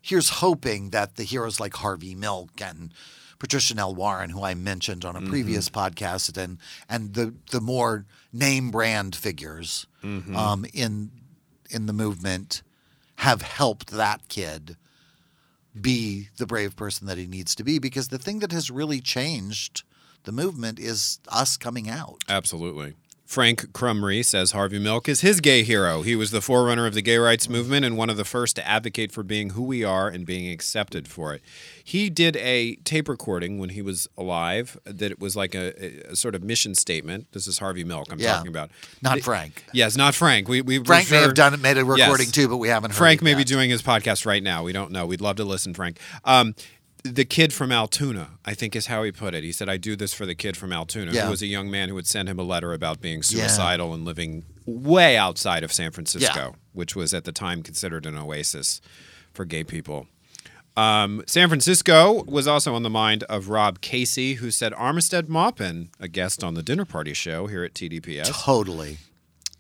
[0.01, 2.93] here's hoping that the heroes like Harvey Milk and
[3.41, 8.05] Patricia Nell Warren, who I mentioned on a previous podcast, and and the the more
[8.31, 9.87] name brand figures
[10.35, 11.09] um, in
[11.71, 12.61] in the movement
[13.15, 14.77] have helped that kid
[15.79, 19.01] be the brave person that he needs to be because the thing that has really
[19.01, 19.81] changed
[20.23, 22.17] the movement is us coming out.
[22.29, 22.93] Absolutely.
[23.31, 26.01] Frank Crumry says Harvey Milk is his gay hero.
[26.01, 28.67] He was the forerunner of the gay rights movement and one of the first to
[28.67, 31.41] advocate for being who we are and being accepted for it.
[31.81, 36.15] He did a tape recording when he was alive that it was like a, a
[36.17, 37.31] sort of mission statement.
[37.31, 38.33] This is Harvey Milk I'm Yeah.
[38.33, 38.69] talking about.
[39.01, 39.63] Not The- Frank.
[39.71, 40.49] Yes, not Frank.
[40.49, 42.31] We, we Frank may have done it, made a recording Yes.
[42.33, 43.47] too, but we haven't heard Frank it may be yet.
[43.47, 44.61] doing his podcast right now.
[44.63, 45.05] We don't know.
[45.05, 45.99] We'd love to listen, Frank.
[46.25, 46.53] Um,
[47.03, 49.43] the kid from Altoona, I think is how he put it.
[49.43, 51.25] He said, I do this for the kid from Altoona, Yeah.
[51.25, 54.05] who was a young man who would send him a letter about being suicidal and
[54.05, 58.81] living way outside of San Francisco, which was at the time considered an oasis
[59.33, 60.07] for gay people.
[60.77, 65.89] Um, San Francisco was also on the mind of Rob Casey, who said Armistead Maupin,
[65.99, 68.43] a guest on the dinner party show here at TDPS.
[68.45, 68.97] Totally.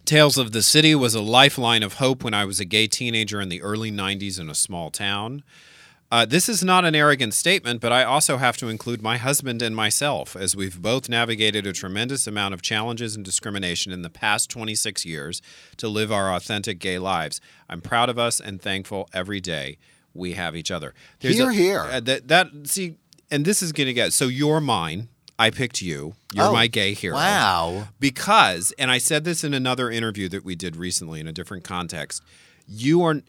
[0.05, 3.41] Tales of the City was a lifeline of hope when I was a gay teenager
[3.41, 5.43] in the early 90s in a small town.
[6.11, 9.61] Uh, this is not an arrogant statement, but I also have to include my husband
[9.61, 14.09] and myself, as we've both navigated a tremendous amount of challenges and discrimination in the
[14.09, 15.41] past 26 years
[15.77, 17.39] to live our authentic gay lives.
[17.69, 19.77] I'm proud of us and thankful every day
[20.13, 20.93] we have each other.
[21.19, 21.79] Hear, a- hear.
[21.79, 22.95] uh, that, that see,
[23.31, 25.07] and this is going to get so you're mine.
[25.39, 26.15] I picked you.
[26.33, 27.87] You're Oh, my gay hero Wow.
[27.99, 31.63] because and i said this in another interview that we did recently in a different
[31.63, 32.21] context
[32.67, 33.21] you are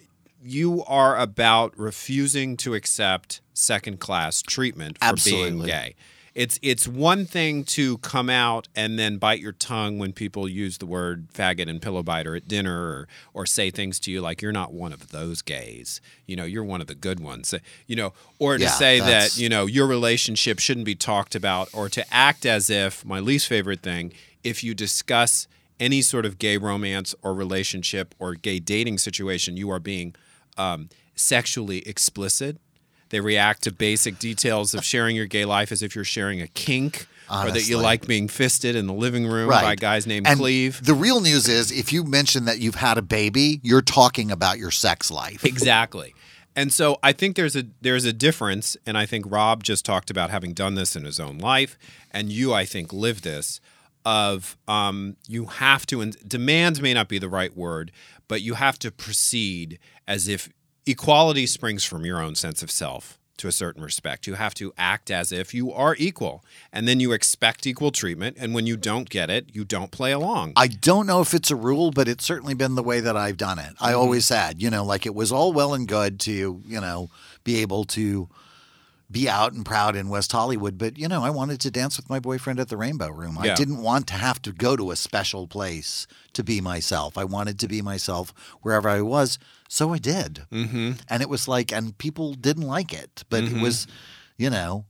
[0.42, 5.66] you are about refusing to accept second class treatment for being Absolutely.
[5.68, 5.94] gay.
[6.34, 10.78] It's it's one thing to come out and then bite your tongue when people use
[10.78, 14.40] the word faggot and pillow biter at dinner or or say things to you like
[14.40, 16.00] you're not one of those gays.
[16.24, 17.54] You know you're one of the good ones.
[17.86, 21.68] You know or to Yeah, say that you know your relationship shouldn't be talked about
[21.74, 25.46] or to act as if my least favorite thing if you discuss
[25.78, 30.14] any sort of gay romance or relationship or gay dating situation you are being
[30.56, 32.58] um, sexually explicit
[33.10, 36.48] they react to basic details of sharing your gay life as if you're sharing a
[36.48, 39.62] kink or that you like being fisted in the living room Right.
[39.62, 40.82] by guys named And Cleve.
[40.82, 44.56] the real news is if you mention that you've had a baby, you're talking about
[44.58, 45.44] your sex life.
[45.44, 46.14] Exactly.
[46.56, 50.10] And so I think there's a there's a difference, and I think Rob just talked
[50.10, 51.78] about having done this in his own life,
[52.10, 53.60] and you I think live this
[54.04, 57.92] of um, you have to and demand may not be the right word,
[58.28, 60.50] but you have to proceed as if
[60.86, 64.26] equality springs from your own sense of self to a certain respect.
[64.26, 68.36] You have to act as if you are equal, and then you expect equal treatment,
[68.38, 70.52] and when you don't get it, you don't play along.
[70.56, 73.36] I don't know if it's a rule, but it's certainly been the way that I've
[73.36, 73.74] done it.
[73.80, 74.00] I mm-hmm.
[74.00, 77.10] always said, you know, like it was all well and good to, you know,
[77.42, 78.28] be able to
[79.12, 82.08] be out and proud in West Hollywood, but you know, I wanted to dance with
[82.08, 83.38] my boyfriend at the Rainbow Room.
[83.38, 87.18] I didn't want to have to go to a special place to be myself.
[87.18, 90.46] I wanted to be myself wherever I was, so I did.
[90.50, 90.92] mm-hmm.
[91.08, 93.86] And it was like, and people didn't like it, but it was,
[94.36, 94.86] you know,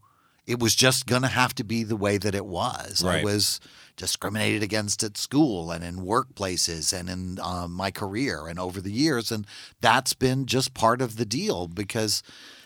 [0.47, 3.03] it was just going to have to be the way that it was.
[3.21, 3.61] I was
[3.97, 8.93] discriminated against at school and in workplaces and in um, my career and over the
[8.93, 9.31] years.
[9.31, 9.47] And
[9.81, 12.23] that's been just part of the deal because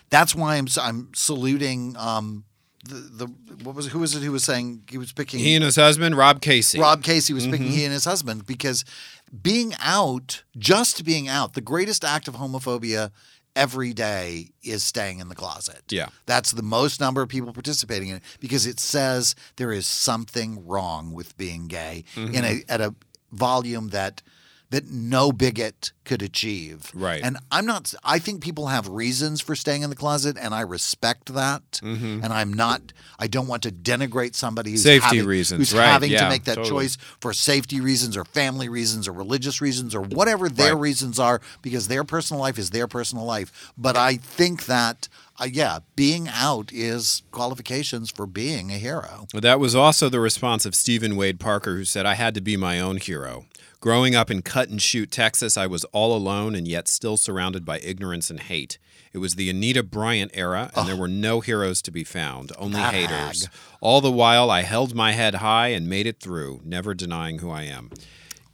[0.09, 2.45] that's why I'm, I'm saluting um,
[2.85, 3.25] the, the,
[3.63, 5.75] what was it, who was it who was saying he was picking He and his
[5.75, 6.79] husband, Rob Casey.
[6.79, 8.85] Rob Casey was picking he and his husband because
[9.41, 13.11] being out, just being out, the greatest act of homophobia
[13.55, 15.81] every day is staying in the closet.
[15.89, 16.09] Yeah.
[16.27, 20.65] That's the most number of people participating in it because it says there is something
[20.65, 22.93] wrong with being gay in a at a
[23.31, 24.21] volume that
[24.69, 26.91] that no bigot could achieve.
[26.93, 27.21] Right.
[27.23, 30.61] And I'm not, I think people have reasons for staying in the closet, and I
[30.61, 31.63] respect that.
[31.83, 32.21] Mm-hmm.
[32.23, 35.87] And I'm not, I don't want to denigrate somebody who's Safety having, reasons, who's right,
[35.87, 36.85] having yeah, to make that totally.
[36.85, 40.81] choice for safety reasons or family reasons or religious reasons or whatever their Right.
[40.81, 43.71] reasons are, because their personal life is their personal life.
[43.77, 45.07] But I think that,
[45.39, 49.27] uh, yeah, being out is qualifications for being a hero.
[49.33, 52.41] Well, that was also the response of Stephen Wade Parker, who said, I had to
[52.41, 53.45] be my own hero.
[53.79, 57.63] Growing up in Cut and Shoot, Texas, I was all alone and yet still surrounded
[57.63, 58.79] by ignorance and hate.
[59.13, 62.77] It was the Anita Bryant era, and there were no heroes to be found, only
[62.77, 63.45] That haters.
[63.45, 63.51] hag.
[63.79, 67.49] All the while, I held my head high and made it through, never denying who
[67.51, 67.91] I am.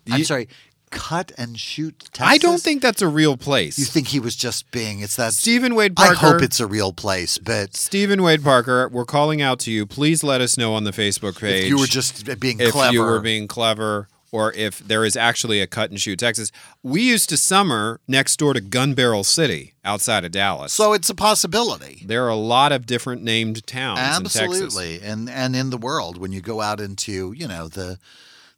[0.10, 0.48] I'm You- sorry,
[0.92, 2.22] cut and shoot Texas?
[2.28, 3.80] I don't think that's a real place.
[3.80, 5.34] You think he was just being, it's that.
[5.34, 6.20] Stephen Wade I Parker.
[6.34, 9.86] hope it's a real place, but Stephen Wade Parker, we're calling out to you.
[9.86, 12.94] Please let us know on the Facebook page if you were just being if clever.
[12.94, 16.52] you were being clever or if there is actually a cut and shoot Texas.
[16.82, 20.74] We used to summer next door to Gun Barrel City outside of Dallas.
[20.74, 22.04] so it's a possibility.
[22.06, 24.00] there are a lot of different named towns.
[24.00, 28.00] Absolutely, and and in the world when you go out into you know the.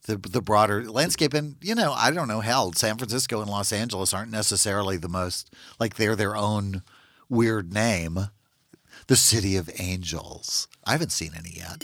[0.07, 3.73] The, the broader landscape and you know I don't know hell San Francisco and Los
[3.73, 6.83] Angeles aren't necessarily the most like they're their own
[7.27, 8.29] weird name
[9.07, 11.83] the city of angels I haven't seen any yet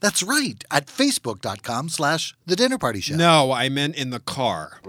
[0.00, 3.16] That's right, at facebook.com slash the dinner party show.
[3.16, 4.80] No, I meant in the car.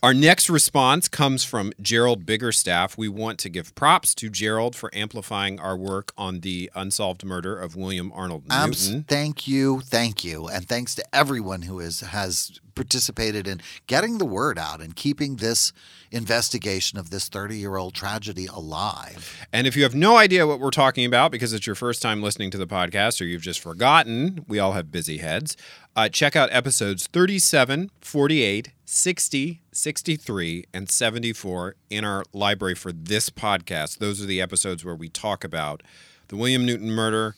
[0.00, 2.96] Our next response comes from Gerald Biggerstaff.
[2.96, 7.58] We want to give props to Gerald for amplifying our work on the unsolved murder
[7.58, 9.04] of William Arnold Newton.
[9.08, 14.24] thank you, thank you, and thanks to everyone who is, has participated in getting the
[14.24, 15.72] word out and keeping this
[16.12, 19.44] investigation of this 30 year old tragedy alive.
[19.52, 22.22] And if you have no idea what we're talking about because it's your first time
[22.22, 25.56] listening to the podcast or you've just forgotten, we all have busy heads,
[25.96, 33.28] uh, check out episodes 37, 48, 60, 63, and 74 in our library for this
[33.28, 33.98] podcast.
[33.98, 35.82] Those are the episodes where we talk about
[36.28, 37.34] the William Newton murder.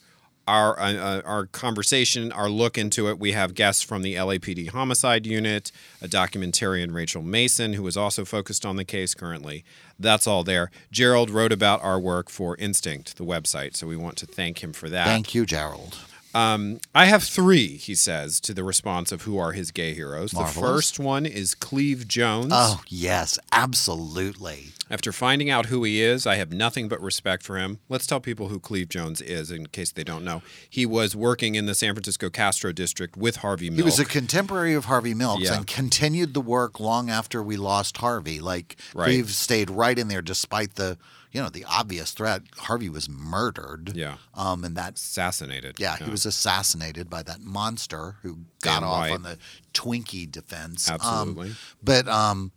[0.50, 3.20] Our, uh, uh, our conversation, our look into it.
[3.20, 5.70] We have guests from the LAPD homicide unit,
[6.02, 9.64] a documentarian, Rachel Mason, who is also focused on the case currently.
[9.96, 10.72] That's all there.
[10.90, 14.72] Gerald wrote about our work for Instinct, the website, so we want to thank him
[14.72, 15.06] for that.
[15.06, 15.96] Thank you, Gerald.
[16.34, 20.32] Um, I have three, he says, to the response of who are his gay heroes.
[20.32, 20.54] Marvelous.
[20.54, 22.52] The first one is Cleve Jones.
[22.52, 24.72] Oh, yes, absolutely.
[24.90, 27.78] After finding out who he is, I have nothing but respect for him.
[27.88, 30.42] Let's tell people who Cleve Jones is in case they don't know.
[30.68, 33.78] He was working in the San Francisco Castro district with Harvey Milk.
[33.78, 35.58] He was a contemporary of Harvey Milk's Yeah.
[35.58, 38.40] and continued the work long after we lost Harvey.
[38.40, 39.04] Like, Right.
[39.06, 40.98] Cleve stayed right in there despite the,
[41.30, 42.42] you know, the obvious threat.
[42.58, 43.92] Harvey was murdered.
[43.94, 44.16] Yeah.
[44.34, 45.76] Um, and that assassinated.
[45.78, 49.38] Yeah, he was assassinated by that monster who got off on the
[49.72, 50.88] Twinkie defense.
[50.90, 51.54] Um, Absolutely.
[51.80, 52.50] but um,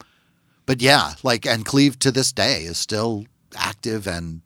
[0.65, 4.41] but yeah, like and Cleve to this day is still active and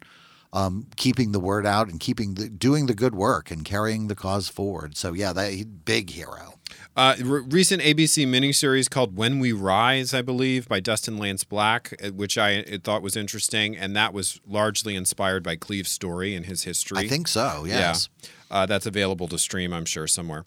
[0.54, 4.16] um, keeping the word out and keeping the doing the good work and carrying the
[4.16, 4.98] cause forward.
[4.98, 6.54] So yeah, that big hero.
[6.96, 11.94] Uh, re- recent ABC miniseries called When We Rise, I believe, by Dustin Lance Black,
[12.04, 16.34] uh, which I uh, thought was interesting, and that was largely inspired by Cleve's story
[16.34, 16.98] and his history.
[16.98, 17.66] I think so.
[17.68, 18.10] Yes.
[18.22, 20.46] Yeah, uh, that's available to stream, I'm sure, somewhere.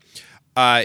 [0.57, 0.83] Uh,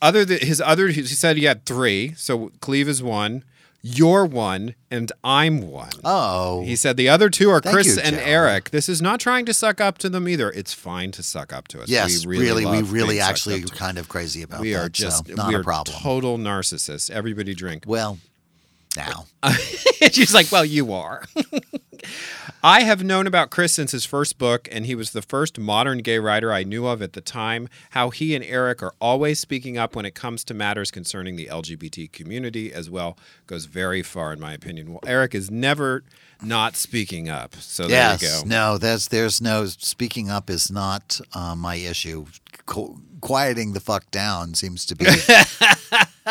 [0.00, 2.12] other than his other, he said he had three.
[2.16, 3.44] So Cleve is one,
[3.82, 5.90] you're one, and I'm one.
[6.04, 8.28] Oh, He said the other two are Thank Chris you, and Gerald.
[8.28, 8.70] Eric.
[8.70, 10.50] This is not trying to suck up to them either.
[10.52, 11.88] It's fine to suck up to us.
[11.88, 14.84] yes, we really, we really actually kind of crazy about We that.
[14.84, 15.96] are just so not we a are problem.
[16.00, 17.10] total narcissists.
[17.10, 17.84] Everybody drink.
[17.86, 18.18] well,
[18.96, 19.24] now.
[20.12, 21.24] She's like, well, you are.
[22.62, 25.98] I have known about Chris since his first book, and he was the first modern
[25.98, 27.68] gay writer I knew of at the time.
[27.90, 31.46] How he and Eric are always speaking up when it comes to matters concerning the
[31.46, 34.90] LGBT community as well goes very far, in my opinion.
[34.92, 36.04] Well, Eric is never
[36.42, 37.54] not speaking up.
[37.56, 38.48] So yes, there you go.
[38.48, 42.26] no, there's there's no speaking up is not uh, my issue.
[42.66, 45.06] qu- quieting the fuck down seems to be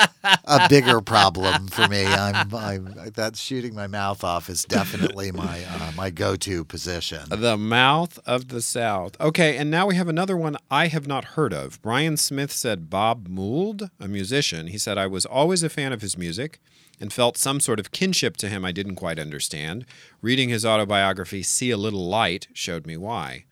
[0.46, 2.06] a bigger problem for me.
[2.06, 7.24] I'm, I'm that shooting my mouth off is definitely my uh, my go-to position.
[7.30, 9.20] The mouth of the South.
[9.20, 11.82] Okay, and now we have another one I have not heard of.
[11.82, 16.02] Brian Smith said Bob Mould, a musician, he said, I was always a fan of
[16.02, 16.60] his music
[17.00, 19.86] and felt some sort of kinship to him I didn't quite understand.
[20.22, 23.46] Reading his autobiography, See a Little Light, showed me why.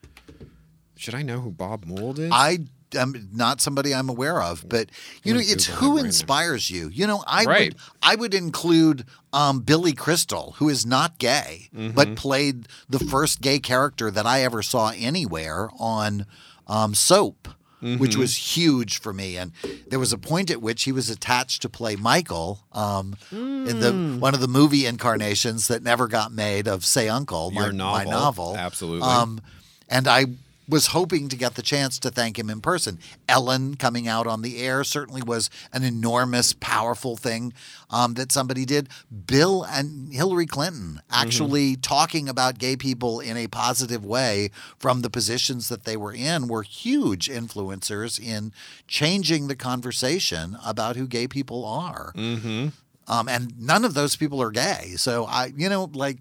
[0.95, 2.29] Should I know who Bob Mould is?
[2.31, 2.59] I
[2.95, 4.89] am not somebody I'm aware of, but
[5.23, 6.05] you know, it's who that right now.
[6.05, 6.89] inspires you.
[6.89, 7.73] You know, I Right.
[7.73, 11.95] would I would include um, Billy Crystal, who is not gay, Mm-hmm.
[11.95, 16.25] but played the first gay character that I ever saw anywhere on
[16.67, 17.47] um, Soap.
[17.81, 18.19] Which Mm-hmm.
[18.19, 19.53] was huge for me, and
[19.87, 23.93] there was a point at which he was attached to play Michael um, in the
[23.93, 24.19] Mm.
[24.19, 28.03] one of the movie incarnations that never got made of Say Uncle, my, Your my
[28.03, 28.11] novel.
[28.11, 28.55] novel.
[28.57, 29.07] Absolutely.
[29.07, 29.39] Um,
[29.87, 30.25] and I
[30.69, 32.99] was hoping to get the chance to thank him in person.
[33.27, 37.53] Ellen coming out on the air certainly was an enormous, powerful thing
[37.89, 38.87] um, that somebody did.
[39.25, 45.09] Bill and Hillary Clinton actually talking about gay people in a positive way from the
[45.09, 48.53] positions that they were in were huge influencers in
[48.87, 52.13] changing the conversation about who gay people are.
[52.15, 52.67] mm-hmm.
[53.07, 54.93] Um, and none of those people are gay.
[54.97, 56.19] So I, you know, like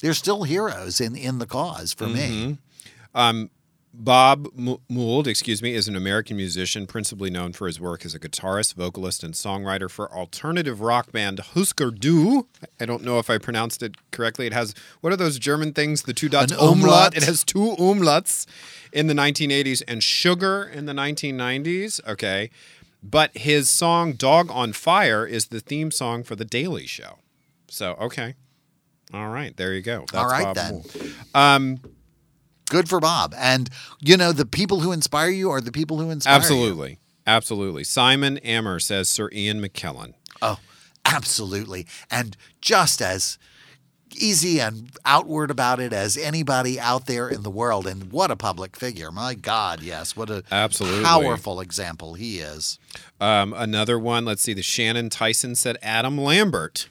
[0.00, 2.58] they're still heroes in in the cause for me.
[3.12, 3.50] Um,
[3.98, 4.48] Bob
[4.90, 8.74] Mould, excuse me, is an American musician principally known for his work as a guitarist,
[8.74, 12.46] vocalist, and songwriter for alternative rock band Hüsker Dü.
[12.78, 14.46] I don't know if I pronounced it correctly.
[14.46, 16.02] It has what are those German things?
[16.02, 17.16] The two dots An umlaut.
[17.16, 18.46] It has two umlauts
[18.92, 22.06] in the 1980s and Sugar in the 1990s.
[22.06, 22.50] Okay,
[23.02, 27.18] but his song "Dog on Fire" is the theme song for The Daily Show.
[27.68, 28.34] So okay,
[29.14, 30.04] all right, there you go.
[30.12, 30.74] That's All right, Bob then.
[30.74, 31.14] Mould.
[31.34, 31.80] Um,
[32.68, 33.34] Good for Bob.
[33.36, 36.38] And you know, the people who inspire you are the people who inspire you.
[36.38, 36.98] Absolutely.
[37.26, 37.84] Absolutely.
[37.84, 40.14] Simon Ammer says Sir Ian McKellen.
[40.40, 40.58] Oh,
[41.04, 41.86] absolutely.
[42.10, 43.38] And just as
[44.14, 47.86] easy and outward about it as anybody out there in the world.
[47.86, 49.10] And what a public figure.
[49.10, 50.16] My God, yes.
[50.16, 51.04] What a Absolutely.
[51.04, 52.78] powerful example he is.
[53.20, 56.88] Um, another one, let's see, the Shannon Tyson said Adam Lambert.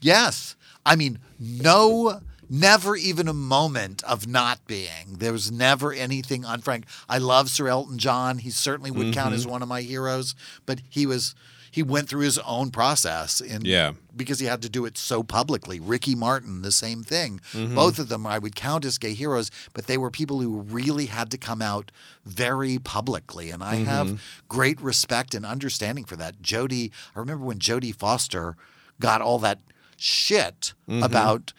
[0.00, 0.56] Yes.
[0.86, 2.20] I mean, no,
[2.50, 5.16] never even a moment of not being.
[5.18, 6.84] There was never anything unfrank.
[7.08, 8.38] I love Sir Elton John.
[8.38, 9.34] He certainly would count Mm-hmm.
[9.34, 10.34] as one of my heroes,
[10.66, 11.34] but he was.
[11.70, 13.92] He went through his own process, in, Yeah.
[14.16, 15.78] because he had to do it so publicly.
[15.78, 17.40] Ricky Martin, the same thing.
[17.52, 17.74] Mm-hmm.
[17.74, 21.06] Both of them I would count as gay heroes, but they were people who really
[21.06, 21.92] had to come out
[22.24, 23.84] very publicly, and I Mm-hmm.
[23.84, 26.40] have great respect and understanding for that.
[26.40, 28.56] Jodie, I remember when Jodie Foster
[28.98, 29.60] got all that
[29.98, 31.02] shit Mm-hmm.
[31.02, 31.52] about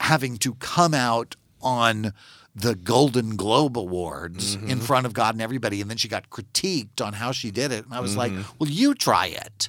[0.00, 2.12] having to come out on
[2.54, 4.70] the Golden Globe Awards Mm-hmm.
[4.70, 7.70] in front of God and everybody, and then she got critiqued on how she did
[7.72, 8.56] it, and I was like, Mm-hmm.
[8.58, 9.68] "Well, you try it."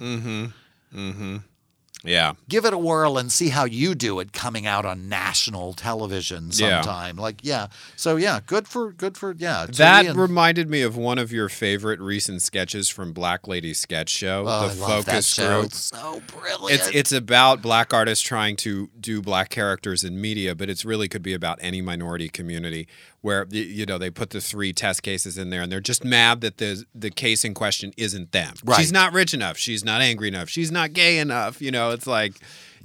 [2.04, 2.34] Yeah.
[2.48, 6.50] give it a whirl and see how you do it coming out on national television
[6.54, 6.82] Yeah.
[6.82, 7.18] sometime.
[7.18, 7.68] Like, yeah.
[7.96, 9.66] So yeah, good for good for yeah.
[9.70, 10.18] That Ian.
[10.18, 14.46] reminded me of one of your favorite recent sketches from Black Lady Sketch Show, oh,
[14.46, 15.60] the I love that focus show.
[15.62, 15.66] group.
[15.66, 16.80] It's so brilliant.
[16.82, 21.08] It's it's about black artists trying to do black characters in media, but it's really
[21.10, 22.88] could be about any minority community
[23.22, 26.42] where you know they put the three test cases in there and they're just mad
[26.42, 28.54] that the the case in question isn't them.
[28.64, 28.80] Right.
[28.80, 29.58] She's not rich enough.
[29.58, 30.50] She's not angry enough.
[30.50, 31.62] She's not gay enough.
[31.62, 32.34] You know, it's like,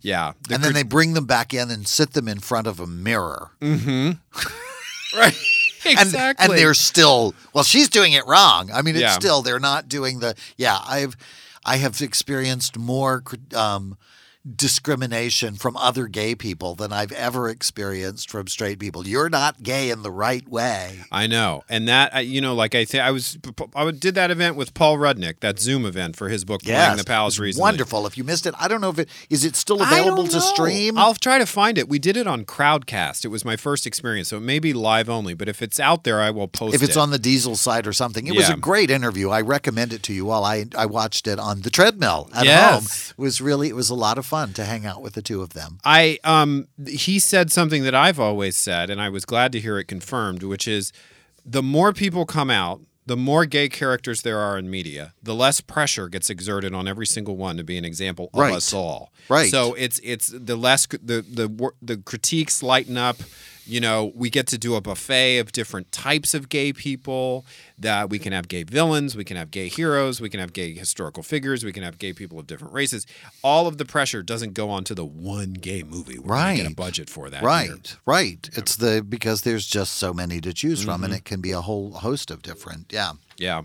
[0.01, 0.32] yeah.
[0.49, 2.80] The and then crit- they bring them back in and sit them in front of
[2.80, 3.51] a mirror.
[3.61, 5.37] right
[5.87, 6.47] And, exactly.
[6.47, 8.70] and they're still well, she's doing it wrong.
[8.72, 9.11] I mean, it's Yeah.
[9.12, 10.78] still they're not doing the yeah.
[10.87, 11.16] I've
[11.64, 13.22] I have experienced more
[13.55, 13.97] um,
[14.45, 19.07] discrimination from other gay people than I've ever experienced from straight people.
[19.07, 21.01] You're not gay in the right way.
[21.11, 23.38] I know, and that you know, like I say, I was
[23.74, 27.26] I did that event with Paul Rudnick, that Zoom event for his book Playing the
[27.26, 27.62] it's recently.
[27.62, 28.07] Wonderful.
[28.07, 30.99] If you missed it, I don't know if it is it still available to stream.
[30.99, 31.88] I'll try to find it.
[31.88, 33.24] We did it on Crowdcast.
[33.24, 35.34] It was my first experience, so it may be live only.
[35.34, 37.01] But if it's out there, I will post if it's it.
[37.01, 39.30] on the Diesel site or something, it was a great interview.
[39.30, 40.45] I recommend it to you all.
[40.45, 42.72] I I watched it on the treadmill at Yes.
[42.72, 42.84] home.
[43.18, 45.43] It was really it was a lot of fun to hang out with the two
[45.43, 45.78] of them.
[45.85, 49.78] I um he said something that I've always said, and I was glad to hear
[49.78, 50.93] it confirmed, which is
[51.45, 55.61] the more people come out, the more gay characters there are in media, the less
[55.61, 58.55] pressure gets exerted on every single one to be an example of Right.
[58.55, 59.12] us all.
[59.28, 59.51] Right.
[59.51, 63.18] So it's it's the less the the the critiques lighten up.
[63.66, 67.46] You know, we get to do a buffet of different types of gay people.
[67.78, 70.74] That we can have gay villains, we can have gay heroes, we can have gay
[70.74, 73.04] historical figures, we can have gay people of different races.
[73.42, 76.18] All of the pressure doesn't go onto the one gay movie.
[76.18, 76.76] We're gonna get a Right.
[76.76, 77.42] budget for that.
[77.42, 77.78] Right, year.
[78.06, 78.48] right.
[78.52, 81.04] It's the because there's just so many to choose from, Mm-hmm.
[81.04, 82.86] and it can be a whole host of different.
[82.92, 83.12] Yeah.
[83.38, 83.62] Yeah.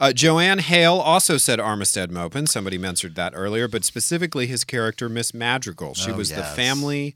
[0.00, 2.46] Uh, Joanne Hale also said Armistead Maupin.
[2.46, 5.92] Somebody mentioned that earlier, but specifically his character, Miss Madrigal.
[5.94, 7.14] She Oh, was the family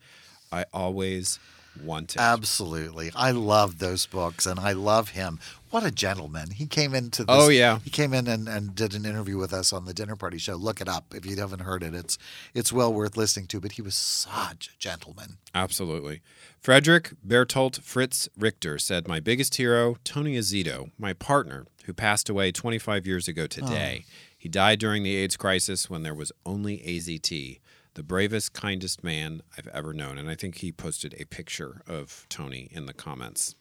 [0.53, 1.39] I always
[1.83, 2.20] wanted.
[2.20, 3.11] Absolutely.
[3.14, 5.41] I love those books and I love him.
[5.70, 6.51] What a gentleman.
[6.53, 7.35] He came into this.
[7.37, 7.81] Oh, yeah.
[7.83, 10.55] He came in and, and did an interview with us on the dinner party show.
[10.55, 11.95] Look it up if you haven't heard it.
[11.95, 12.16] It's
[12.55, 15.39] it's well worth listening to, but he was such a gentleman.
[15.55, 16.22] Absolutely.
[16.61, 22.53] Frederick Bertolt Fritz Richter said, My biggest hero, Tony Azito, my partner, who passed away
[22.53, 24.05] 25 years ago today.
[24.07, 24.12] Oh.
[24.39, 27.61] He died during the AIDS crisis when there was only AZT.
[27.95, 30.18] The bravest, kindest man I've ever known.
[30.18, 33.55] And I think he posted a picture of Tony in the comments.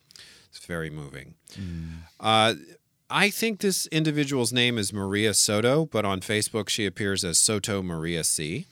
[0.49, 1.35] It's very moving.
[2.19, 2.55] Uh,
[3.09, 7.83] I think this individual's name is Maria Soto, but on Facebook she appears as Soto
[7.83, 8.65] Maria C,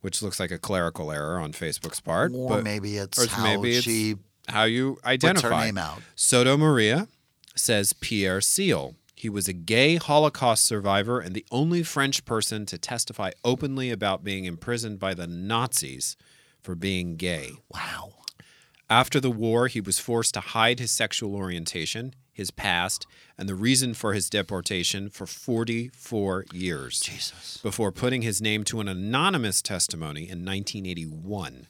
[0.00, 2.32] which looks like a clerical error on Facebook's part.
[2.34, 4.16] Or but- maybe it's or how maybe it's she
[4.48, 5.60] how you puts identify.
[5.60, 6.00] her name out.
[6.14, 7.08] Soto Maria
[7.56, 8.94] says Pierre Seel.
[9.16, 14.22] He was a gay Holocaust survivor and the only French person to testify openly about
[14.22, 16.18] being imprisoned by the Nazis
[16.60, 17.52] for being gay.
[17.72, 18.12] Wow.
[18.90, 23.06] After the war, he was forced to hide his sexual orientation, his past,
[23.38, 27.58] and the reason for his deportation for 44 years Jesus.
[27.62, 31.68] before putting his name to an anonymous testimony in 1981.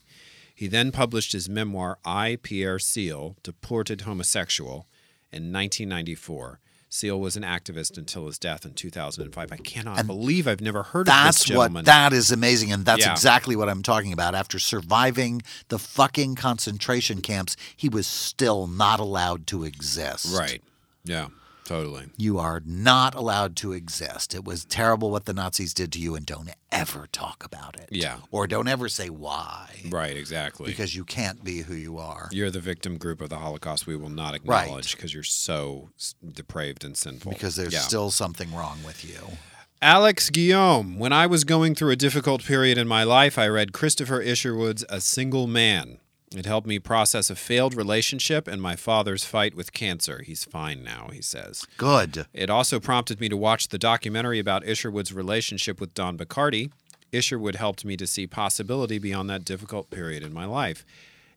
[0.53, 4.89] He then published his memoir, I, Pierre Seel, Deported Homosexual,
[5.31, 6.59] in 1994.
[6.89, 9.53] Seel was an activist until his death in 2005.
[9.53, 11.75] I cannot believe I've never heard of this That's gentleman.
[11.75, 13.13] what that is amazing, and that's Yeah.
[13.13, 14.35] exactly what I'm talking about.
[14.35, 20.27] After surviving the fucking concentration camps, he was still not allowed to exist.
[20.37, 20.63] right.
[21.05, 21.29] Yeah,
[21.67, 22.07] totally.
[22.17, 24.35] You are not allowed to exist.
[24.35, 27.89] It was terrible what the Nazis did to you, and don't ever talk about it.
[27.91, 28.19] Yeah.
[28.31, 30.67] Or don't ever say why, Right, exactly.
[30.71, 32.29] because you can't be who you are.
[32.33, 35.91] You're the victim group of the Holocaust we will not acknowledge because you're so
[36.33, 37.33] depraved and sinful.
[37.33, 37.81] Because there's Yeah.
[37.81, 39.37] still something wrong with you.
[39.83, 40.99] Alex Guillaume.
[40.99, 44.85] When I was going through a difficult period in my life, I read Christopher Isherwood's
[44.89, 45.99] A Single Man.
[46.35, 50.23] It helped me process a failed relationship and my father's fight with cancer.
[50.23, 51.65] He's fine now, he says.
[51.79, 52.27] Good.
[52.35, 56.73] It also prompted me to watch the documentary about Isherwood's relationship with Don Bachardy.
[57.13, 60.85] Isherwood helped me to see possibility beyond that difficult period in my life.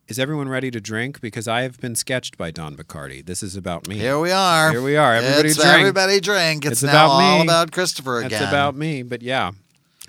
[0.07, 1.21] Is everyone ready to drink?
[1.21, 3.23] Because I have been sketched by Don Bachardy.
[3.23, 3.99] This is about me.
[3.99, 4.71] Here we are.
[4.71, 5.13] Here we are.
[5.13, 5.77] Everybody it's drink.
[5.77, 6.65] Everybody drink.
[6.65, 7.43] It's, It's now about all me.
[7.43, 8.41] about Christopher again.
[8.47, 9.51] about me, but yeah.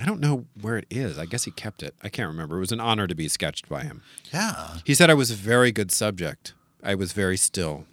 [0.01, 1.19] I don't know where it is.
[1.19, 1.95] I guess he kept it.
[2.03, 2.57] I can't remember.
[2.57, 4.03] It was an honor to be sketched by him.
[4.33, 4.79] yeah.
[4.85, 6.55] He said I was a very good subject.
[6.83, 7.85] I was very still.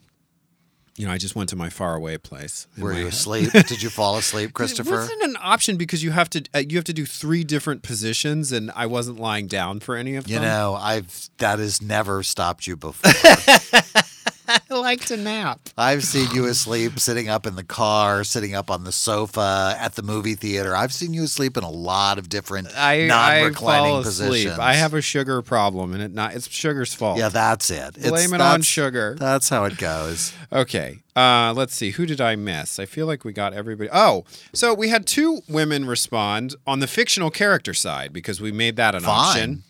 [0.95, 2.66] You know, I just went to my faraway place.
[2.78, 3.08] Were you head.
[3.14, 3.51] asleep?
[3.51, 4.95] Did you fall asleep, Christopher?
[4.95, 7.84] It wasn't an option because you have to uh, you have to do three different
[7.84, 10.43] positions, and I wasn't lying down for any of You them.
[10.43, 13.12] You know, I've that has never stopped you before.
[14.70, 15.60] I like to nap.
[15.78, 19.95] I've seen you asleep sitting up in the car, sitting up on the sofa at
[19.95, 20.76] the movie theater.
[20.76, 24.30] I've seen you asleep in a lot of different I, I non-reclining fall asleep.
[24.30, 24.60] positions.
[24.60, 27.18] I have a sugar problem, and it not it's sugar's fault.
[27.20, 27.98] Yeah, that's it.
[27.98, 29.16] It's- blame it on sugar.
[29.20, 30.34] That's how it goes.
[30.50, 31.00] Okay.
[31.14, 31.91] Uh, let's see.
[31.91, 32.80] Who did I miss?
[32.80, 33.89] I feel like we got everybody.
[33.91, 34.24] Oh,
[34.54, 38.95] so we had two women respond on the fictional character side because we made that
[38.95, 39.12] an Fine.
[39.30, 39.64] option.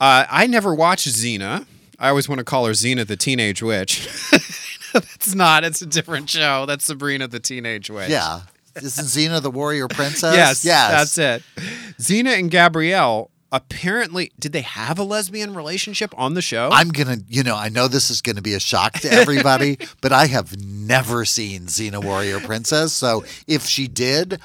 [0.00, 1.66] Uh, I never watched Xena.
[1.98, 4.08] I always want to call her Xena the Teenage Witch.
[4.92, 5.64] That's not.
[5.64, 6.66] It's a different show.
[6.66, 8.10] That's Sabrina the Teenage Witch.
[8.10, 8.40] Yeah.
[8.76, 10.34] Isn't Xena the warrior princess?
[10.36, 10.64] Yes.
[10.64, 11.14] Yes.
[11.14, 11.64] That's it.
[11.98, 16.70] Xena and Gabrielle apparently did they have a lesbian relationship on the show?
[16.72, 20.12] I'm gonna, you know, I know this is gonna be a shock to everybody, but
[20.12, 22.92] I have never seen Xena Warrior Princess.
[22.92, 24.40] So if she did,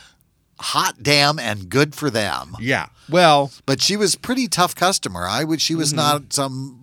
[0.60, 2.56] hot damn and good for them.
[2.60, 2.88] yeah.
[3.10, 5.26] Well, But she was pretty tough customer.
[5.28, 5.60] I would.
[5.62, 5.80] She Mm-hmm.
[5.80, 6.79] was not some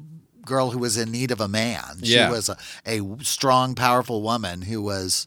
[0.47, 2.01] girl who was in need of a man.
[2.03, 2.31] She Yeah.
[2.31, 5.27] was a, a strong, powerful woman who was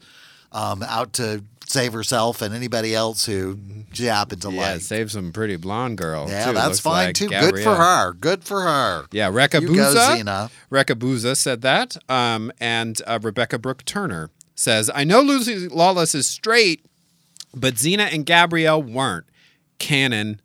[0.52, 3.60] um, out to save herself and anybody else who
[3.94, 4.82] she happened to yeah, like.
[4.82, 6.28] save some pretty blonde girl.
[6.28, 7.28] Yeah, too, that's fine like too.
[7.30, 8.14] Good for her.
[8.14, 9.06] Good for her.
[9.12, 10.50] Yeah, Rekha Buza.
[10.72, 11.96] Rekha Buza said that.
[12.10, 16.84] Um, and uh, Rebecca Brooke Turner says, I know Lucy Lawless is straight,
[17.54, 19.26] but Xena and Gabrielle weren't.
[19.78, 20.42] Canon.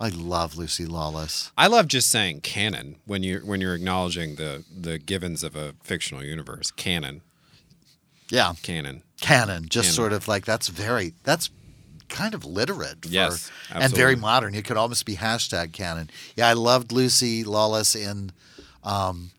[0.00, 1.50] I love Lucy Lawless.
[1.58, 5.74] I love just saying canon when you when you're acknowledging the the givens of a
[5.82, 6.70] fictional universe.
[6.70, 7.22] Canon.
[8.30, 9.02] Yeah, Canon.
[9.20, 9.68] canon.
[9.68, 9.94] Just Canon.
[9.94, 11.50] sort of like that's very that's
[12.08, 13.04] kind of literate.
[13.04, 14.54] For, Yes, and very modern.
[14.54, 16.10] It could almost be hashtag canon.
[16.36, 18.30] Yeah, I loved Lucy Lawless in
[18.84, 19.30] um,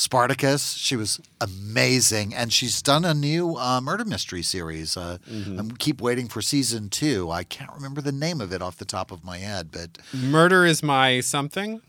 [0.00, 0.72] Spartacus.
[0.72, 4.96] She was amazing, and she's done a new uh, murder mystery series.
[4.96, 7.30] Uh, I keep waiting for season two.
[7.30, 10.64] I can't remember the name of it off the top of my head, but Murder
[10.64, 11.82] is my something.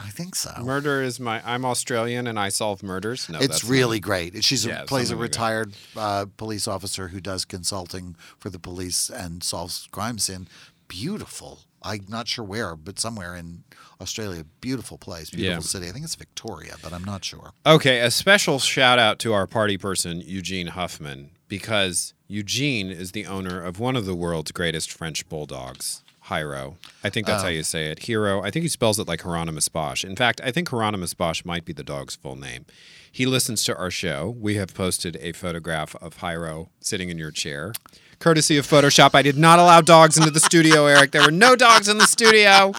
[0.00, 0.52] I think so.
[0.62, 1.42] Murder is my.
[1.44, 3.28] I'm Australian and I solve murders.
[3.28, 4.42] No, it's really great.
[4.42, 5.38] She's a, plays a something like that.
[5.38, 10.48] retired uh, police officer who does consulting for the police and solves crimes in
[10.88, 11.60] beautiful.
[11.82, 13.64] I'm not sure where, but somewhere in
[14.00, 14.44] Australia.
[14.60, 15.60] Beautiful place, beautiful Yeah.
[15.60, 15.88] city.
[15.88, 17.52] I think it's Victoria, but I'm not sure.
[17.66, 23.26] Okay, a special shout out to our party person, Eugene Huffman, because Eugene is the
[23.26, 26.76] owner of one of the world's greatest French bulldogs, Hiro.
[27.02, 27.52] I think that's how oh.
[27.52, 28.00] you say it.
[28.00, 28.42] Hero.
[28.42, 30.04] I think he spells it like Hieronymus Bosch.
[30.04, 32.66] In fact, I think Hieronymus Bosch might be the dog's full name.
[33.10, 34.36] He listens to our show.
[34.38, 37.72] We have posted a photograph of Hiro sitting in your chair.
[38.18, 41.12] Courtesy of Photoshop, I did not allow dogs into the studio, Eric.
[41.12, 42.72] There were no dogs in the studio.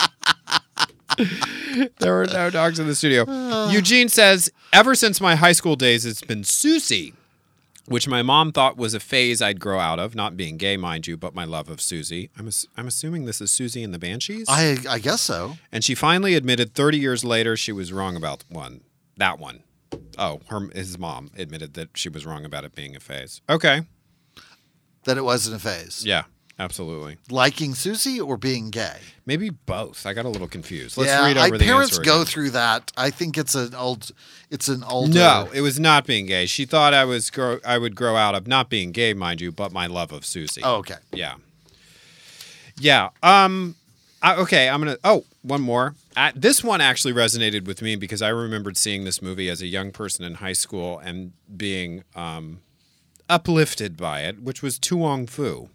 [1.99, 3.25] There were no dogs in the studio.
[3.69, 7.13] Eugene says, ever since my high school days, it's been Siouxsie,
[7.87, 11.07] which my mom thought was a phase I'd grow out of, not being gay, mind
[11.07, 12.29] you, but my love of Siouxsie.
[12.37, 14.45] I'm, ass- I'm assuming this is Siouxsie and the Banshees.
[14.49, 15.57] I I guess so.
[15.71, 18.81] and she finally admitted 30 years later she was wrong about one.
[19.17, 19.63] That one.
[20.17, 23.41] Oh, her his mom admitted that she was wrong about it being a phase.
[23.49, 23.81] Okay.
[25.05, 26.03] That it wasn't a phase.
[26.05, 26.23] Yeah,
[26.59, 27.17] absolutely.
[27.29, 28.97] Liking Siouxsie or being gay.
[29.25, 30.05] Maybe both.
[30.05, 30.97] I got a little confused.
[30.97, 32.25] Let's yeah, read over I, the parents answer go again.
[32.25, 32.91] through that.
[32.97, 34.11] I think it's an old.
[34.49, 35.13] It's an older.
[35.13, 36.45] No, it was not being gay.
[36.45, 39.51] She thought I was grow I would grow out of not being gay, mind you,
[39.51, 40.61] but my love of Siouxsie.
[40.63, 40.97] Oh, okay.
[41.13, 41.35] Yeah.
[42.79, 43.09] Yeah.
[43.23, 43.75] Um
[44.21, 45.95] I, okay, I'm going to Oh, one more.
[46.17, 49.67] Uh, this one actually resonated with me because I remembered seeing this movie as a
[49.67, 52.59] young person in high school and being um
[53.29, 55.69] uplifted by it, which was To Wong Foo.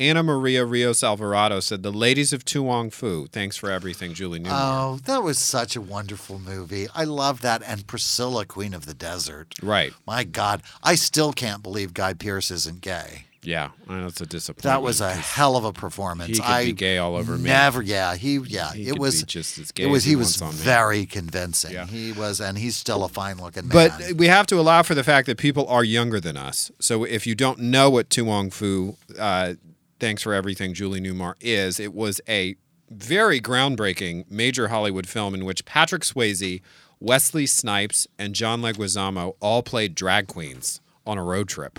[0.00, 3.26] Anna Maria Rios Alvarado said, "The ladies of To Wong Foo.
[3.26, 6.88] Thanks for everything, Julie Newmar." Oh, that was such a wonderful movie.
[6.94, 7.62] I love that.
[7.64, 9.54] And Priscilla, Queen of the Desert.
[9.62, 9.92] right.
[10.06, 13.26] My God, I still can't believe Guy Pearce isn't gay.
[13.42, 13.70] Yeah.
[13.88, 14.64] I know it's a disappointment.
[14.64, 16.28] That was a hell of a performance.
[16.28, 17.44] He could I be gay all over me.
[17.44, 20.16] Never, yeah, he, yeah, He it was just as gay It was as he he
[20.16, 21.72] was very convincing.
[21.72, 21.86] Yeah.
[21.86, 23.92] He was, and he's still a fine looking man.
[23.98, 26.70] But we have to allow for the fact that people are younger than us.
[26.80, 29.54] So if you don't know what To Wong Foo, uh,
[30.00, 32.56] thanks for everything, Julie Newmar is, it was a
[32.90, 36.60] very groundbreaking major Hollywood film in which Patrick Swayze,
[36.98, 41.78] Wesley Snipes, and John Leguizamo all played drag queens on a road trip.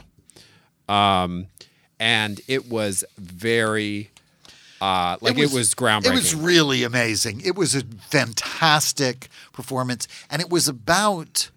[0.87, 1.47] Um,
[1.99, 4.09] and it was very,
[4.79, 6.05] uh, like it was, groundbreaking.
[6.05, 7.41] It was really amazing.
[7.41, 11.49] It was a fantastic performance, and it was about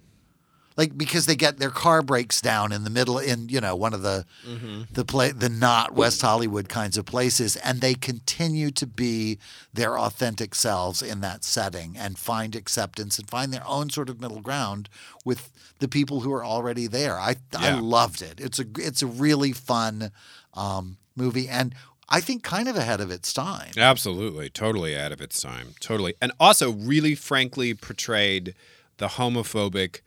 [0.77, 3.95] like because they get their car breaks down in the middle in you know one
[3.95, 4.83] of the Mm-hmm.
[4.93, 9.39] the play the not West Hollywood kinds of places, and they continue to be
[9.73, 14.21] their authentic selves in that setting and find acceptance and find their own sort of
[14.21, 14.89] middle ground
[15.25, 17.19] with the people who are already there.
[17.19, 18.41] I I loved it.
[18.41, 20.11] It's a it's a really fun
[20.55, 21.75] um, movie and.
[22.07, 23.73] I think kind of ahead of its time.
[23.79, 28.55] Absolutely, totally ahead of its time, totally, and also really frankly portrayed
[28.99, 30.01] the homophobic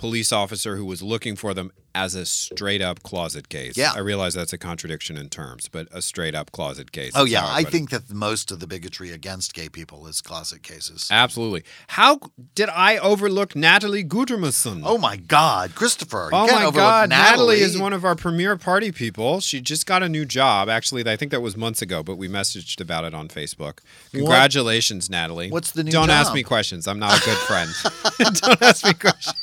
[0.00, 3.76] police officer who was looking for them as a straight up closet case.
[3.76, 3.92] Yeah.
[3.94, 7.12] I realize that's a contradiction in terms, but a straight up closet case.
[7.14, 7.68] Oh yeah, I it.
[7.68, 11.08] think that most of the bigotry against gay people is closet cases.
[11.10, 11.64] absolutely.
[11.88, 12.18] How
[12.54, 14.82] did I overlook Natalie Gudermusson?
[14.86, 16.30] Oh my God, Christopher!
[16.32, 17.10] You Oh my God!
[17.10, 17.56] Natalie.
[17.56, 19.40] Natalie is one of our premier party people.
[19.40, 20.70] She just got a new job.
[20.70, 23.80] Actually, I think that was months ago, but we messaged about it on Facebook.
[24.12, 25.50] Congratulations, Natalie.
[25.50, 26.88] What's the new Don't ask me questions.
[26.88, 27.70] I'm not a good friend.
[28.40, 29.36] Don't ask me questions.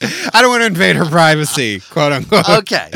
[0.32, 2.48] I don't want to invade her privacy, quote unquote.
[2.48, 2.90] Okay,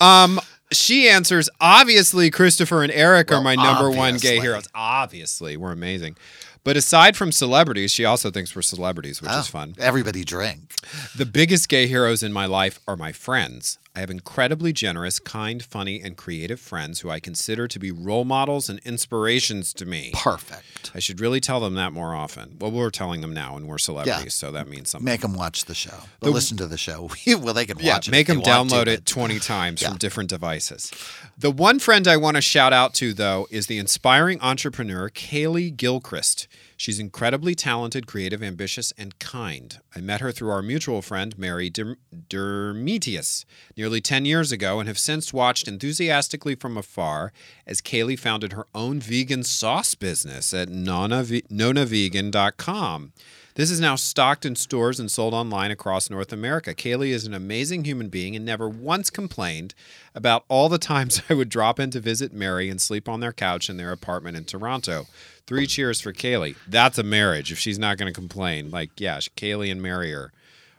[0.00, 0.40] Um,
[0.72, 4.66] she answers, obviously, Christopher and Eric are my number one gay heroes.
[4.74, 6.16] Obviously, we're amazing.
[6.64, 9.74] But aside from celebrities, she also thinks we're celebrities, which Oh, is fun.
[9.78, 10.74] Everybody drink.
[11.14, 13.78] The biggest gay heroes in my life are my friends.
[13.96, 18.24] I have incredibly generous, kind, funny, and creative friends who I consider to be role
[18.24, 20.10] models and inspirations to me.
[20.14, 20.90] Perfect.
[20.96, 22.56] I should really tell them that more often.
[22.58, 25.04] Well, we're telling them now, and we're celebrities, so that means something.
[25.04, 25.94] Make them watch the show.
[26.18, 27.08] But listen to the show.
[27.38, 28.10] well, they can watch Yeah, it.
[28.10, 29.90] make them want to, download it 20 times Yeah.
[29.90, 30.90] from different devices.
[31.38, 35.76] The one friend I want to shout out to, though, is the inspiring entrepreneur Kaylee
[35.76, 36.48] Gilchrist.
[36.76, 39.78] She's incredibly talented, creative, ambitious, and kind.
[39.94, 41.96] I met her through our mutual friend, Mary Der-
[42.28, 43.44] Dermetius,
[43.76, 47.32] nearly 10 years ago, and have since watched enthusiastically from afar
[47.66, 53.12] as Kaylee founded her own vegan sauce business at nonave- nonavegan.com.
[53.56, 56.74] This is now stocked in stores and sold online across North America.
[56.74, 59.74] Kaylee is an amazing human being and never once complained
[60.12, 63.32] about all the times I would drop in to visit Mary and sleep on their
[63.32, 65.06] couch in their apartment in Toronto.
[65.46, 66.56] Three cheers for Kaylee.
[66.66, 68.72] That's a marriage if she's not going to complain.
[68.72, 70.32] Like, yeah, Kaylee and Mary are,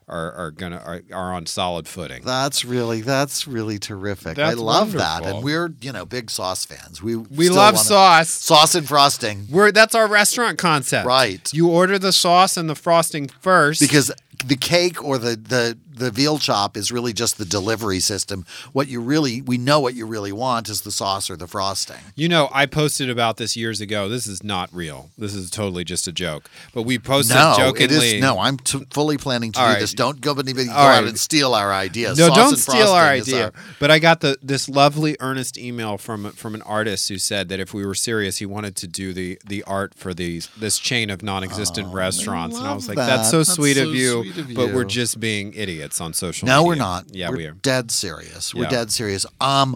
[0.07, 2.21] are are gonna are, are on solid footing.
[2.23, 4.37] That's really that's really terrific.
[4.37, 7.01] I That's love that, and we're you know big sauce fans.
[7.01, 8.29] We We still love sauce.
[8.29, 11.07] sauce and frosting, We're that's our restaurant concept.
[11.07, 11.51] Right.
[11.53, 14.11] You order the sauce and the frosting first because
[14.45, 18.45] the cake or the the the veal chop is really just the delivery system.
[18.73, 21.97] What you really we know what you really want is the sauce or the frosting.
[22.15, 24.09] You know, I posted about this years ago.
[24.09, 25.09] This is not real.
[25.17, 26.49] This is totally just a joke.
[26.73, 27.83] But we posted No, jokingly.
[28.09, 28.39] it is no.
[28.39, 29.79] I'm t- fully planning to All do right.
[29.79, 29.93] this.
[29.93, 32.17] Don't go anybody go All out and steal our ideas.
[32.17, 33.45] No, Sauce don't and steal our idea.
[33.45, 37.49] our- But I got the this lovely earnest email from from an artist who said
[37.49, 40.77] that if we were serious, he wanted to do the the art for these this
[40.77, 42.57] chain of non-existent oh, restaurants.
[42.57, 43.07] And I was like, that.
[43.07, 46.13] that's so That's sweet, so of you, sweet of but we're just being idiots on
[46.13, 46.67] social No, media.
[46.67, 47.05] we're not.
[47.13, 47.51] Yeah, we're we are.
[47.51, 48.53] dead serious.
[48.53, 48.69] We're Yeah.
[48.69, 49.25] dead serious.
[49.41, 49.75] Um,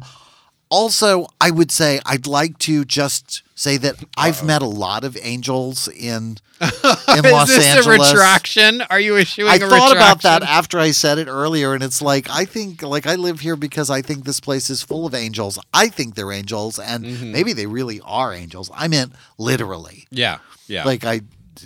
[0.69, 5.17] also, I would say I'd like to just say that I've met a lot of
[5.21, 8.11] angels in in Is Los this Angeles.
[8.11, 8.81] a retraction?
[8.89, 12.29] Are you issuing I thought about that after I said it earlier, and it's like
[12.29, 15.57] I think, like I live here because I think this place is full of angels.
[15.73, 17.31] I think they're angels, and Mm-hmm.
[17.31, 18.69] maybe they really are angels.
[18.75, 20.05] I meant literally.
[20.11, 20.83] Yeah, yeah.
[20.83, 21.21] Like I,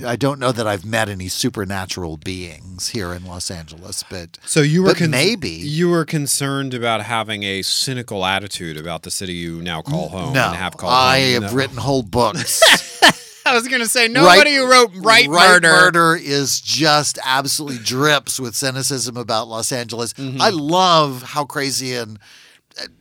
[0.06, 4.62] I don't know that I've met any supernatural beings here in Los Angeles, but So
[4.62, 9.34] you were con- maybe you were concerned about having a cynical attitude about the city
[9.34, 10.48] you now call home no.
[10.48, 11.44] and have called I home.
[11.44, 11.58] have No.
[11.58, 12.62] written whole books.
[13.46, 15.68] I was going to say nobody who wrote Right, Murder.
[15.68, 20.14] Murder is just absolutely drips with cynicism about Los Angeles.
[20.14, 20.42] Mm-hmm.
[20.42, 22.18] I love how crazy and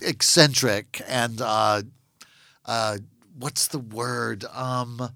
[0.01, 1.83] eccentric and uh,
[2.67, 2.99] uh,
[3.39, 4.45] what's the word?
[4.53, 5.11] Um,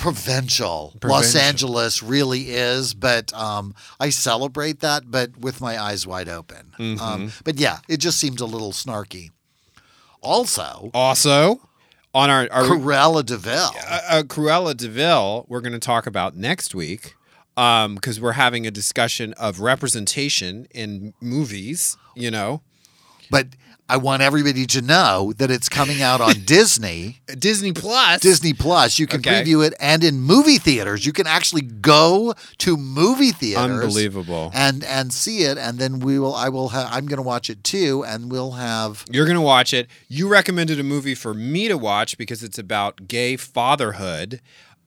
[0.00, 0.94] provincial.
[1.04, 6.72] Los Angeles really is, but um, I celebrate that, but with my eyes wide open.
[6.78, 7.02] Mm-hmm.
[7.02, 9.30] Um, but yeah, it just seemed a little snarky.
[10.22, 11.60] Also, Also,
[12.14, 13.70] on our, our Corella Deville.
[13.88, 17.14] uh, uh, Cruella de Vil, we're going to talk about next week
[17.54, 21.96] because we're having a discussion of representation in movies.
[22.14, 22.62] You know,
[23.30, 23.48] But
[23.90, 28.20] I want everybody to know that it's coming out on Disney, Disney Plus.
[28.20, 28.98] Disney Plus.
[28.98, 29.42] You can Okay.
[29.42, 34.50] preview it, and in movie theaters, you can actually go to movie theaters, Unbelievable.
[34.54, 35.58] and and see it.
[35.58, 36.34] And then we will.
[36.34, 36.68] I will.
[36.70, 39.04] Ha- I'm going to watch it too, and we'll have.
[39.10, 39.88] You're going to watch it.
[40.08, 44.40] You recommended a movie for me to watch because it's about gay fatherhood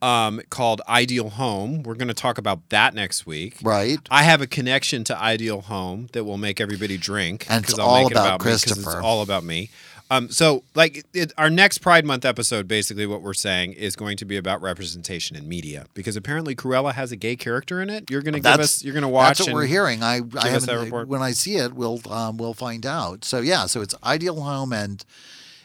[0.03, 1.81] um, called Ideal Home.
[1.81, 3.57] We're going to talk about that next week.
[3.63, 3.99] Right.
[4.11, 7.45] I have a connection to Ideal Home that will make everybody drink.
[7.49, 8.79] And it's I'll all make it about me Christopher.
[8.81, 9.69] It's all about me.
[10.11, 14.17] Um, so, like, it, our next Pride Month episode, basically, what we're saying is going
[14.17, 18.11] to be about representation in media because apparently Cruella has a gay character in it.
[18.11, 18.83] You're going to give us.
[18.83, 19.37] You're going to watch.
[19.37, 20.03] That's what we're hearing.
[20.03, 20.83] I, I haven't.
[20.83, 21.07] report.
[21.07, 23.23] When I see it, we'll um, we'll find out.
[23.23, 23.65] So yeah.
[23.65, 25.03] So it's Ideal Home and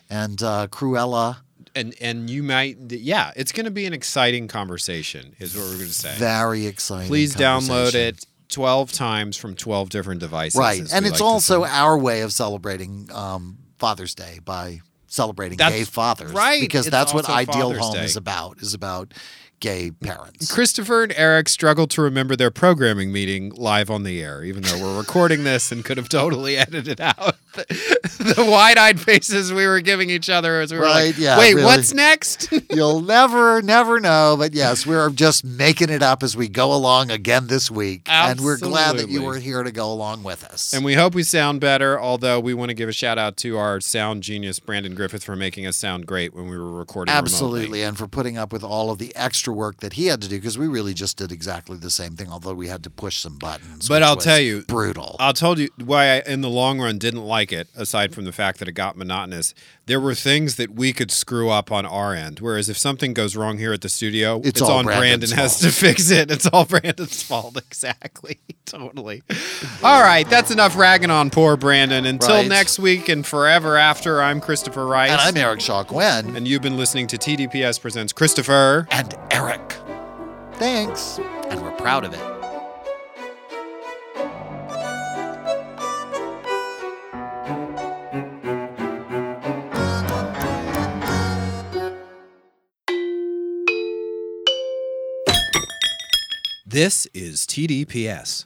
[0.09, 1.39] and uh, Cruella.
[1.79, 5.75] And and you might yeah it's going to be an exciting conversation is what we're
[5.75, 7.09] going to say Very exciting.
[7.09, 10.81] please download it 12 times from 12 different devices Right.
[10.93, 15.85] And it's like also our way of celebrating um, Father's Day by celebrating That's gay
[15.85, 16.33] fathers.
[16.33, 16.61] right.
[16.61, 18.05] Because It's that's what Ideal Father's Home Day.
[18.05, 19.15] is about, is about
[19.61, 20.53] gay parents.
[20.53, 24.79] Christopher and Eric struggled to remember their programming meeting live on the air, even though
[24.81, 29.81] we're recording this and could have totally edited out the, the wide-eyed faces we were
[29.81, 31.65] giving each other as we were Right, like, yeah, "Wait, really.
[31.67, 34.37] what's next?" You'll never, never know.
[34.39, 38.03] But yes, we're just making it up as we go along again this week.
[38.07, 40.73] And we're glad that you were here to go along with us.
[40.73, 43.57] And we hope we sound better, although we want to give a shout out to
[43.59, 47.27] our sound genius, Brandon Griffith, for making us sound great when we were recording remotely.
[47.35, 50.29] Absolutely, and for putting up with all of the extra work that he had to
[50.29, 53.19] do because we really just did exactly the same thing, although we had to push
[53.19, 53.89] some buttons.
[53.89, 55.17] But I'll tell you, brutal.
[55.19, 58.33] I'll tell you why I, in the long run, didn't like it, aside from the
[58.33, 59.55] fact that it got monotonous.
[59.87, 62.41] There were things that we could screw up on our end.
[62.41, 65.59] Whereas if something goes wrong here at the studio, It's all on Brandon's Brandon has
[65.61, 66.31] to fix it.
[66.31, 67.57] It's all Brandon's fault.
[67.69, 68.39] Exactly.
[68.67, 69.23] totally.
[69.83, 70.29] All right.
[70.29, 72.05] That's enough ragging on poor Brandon.
[72.07, 72.49] Until Right.
[72.49, 75.11] next week and forever after, I'm Christopher Rice.
[75.11, 76.37] and I'm Eric Shaw Quinn.
[76.37, 78.87] and you've been listening to TDPS Presents Christopher.
[78.91, 79.75] and Eric.
[80.55, 81.19] Thanks.
[81.49, 82.28] And we're proud of it.
[96.71, 98.45] This is TDPS.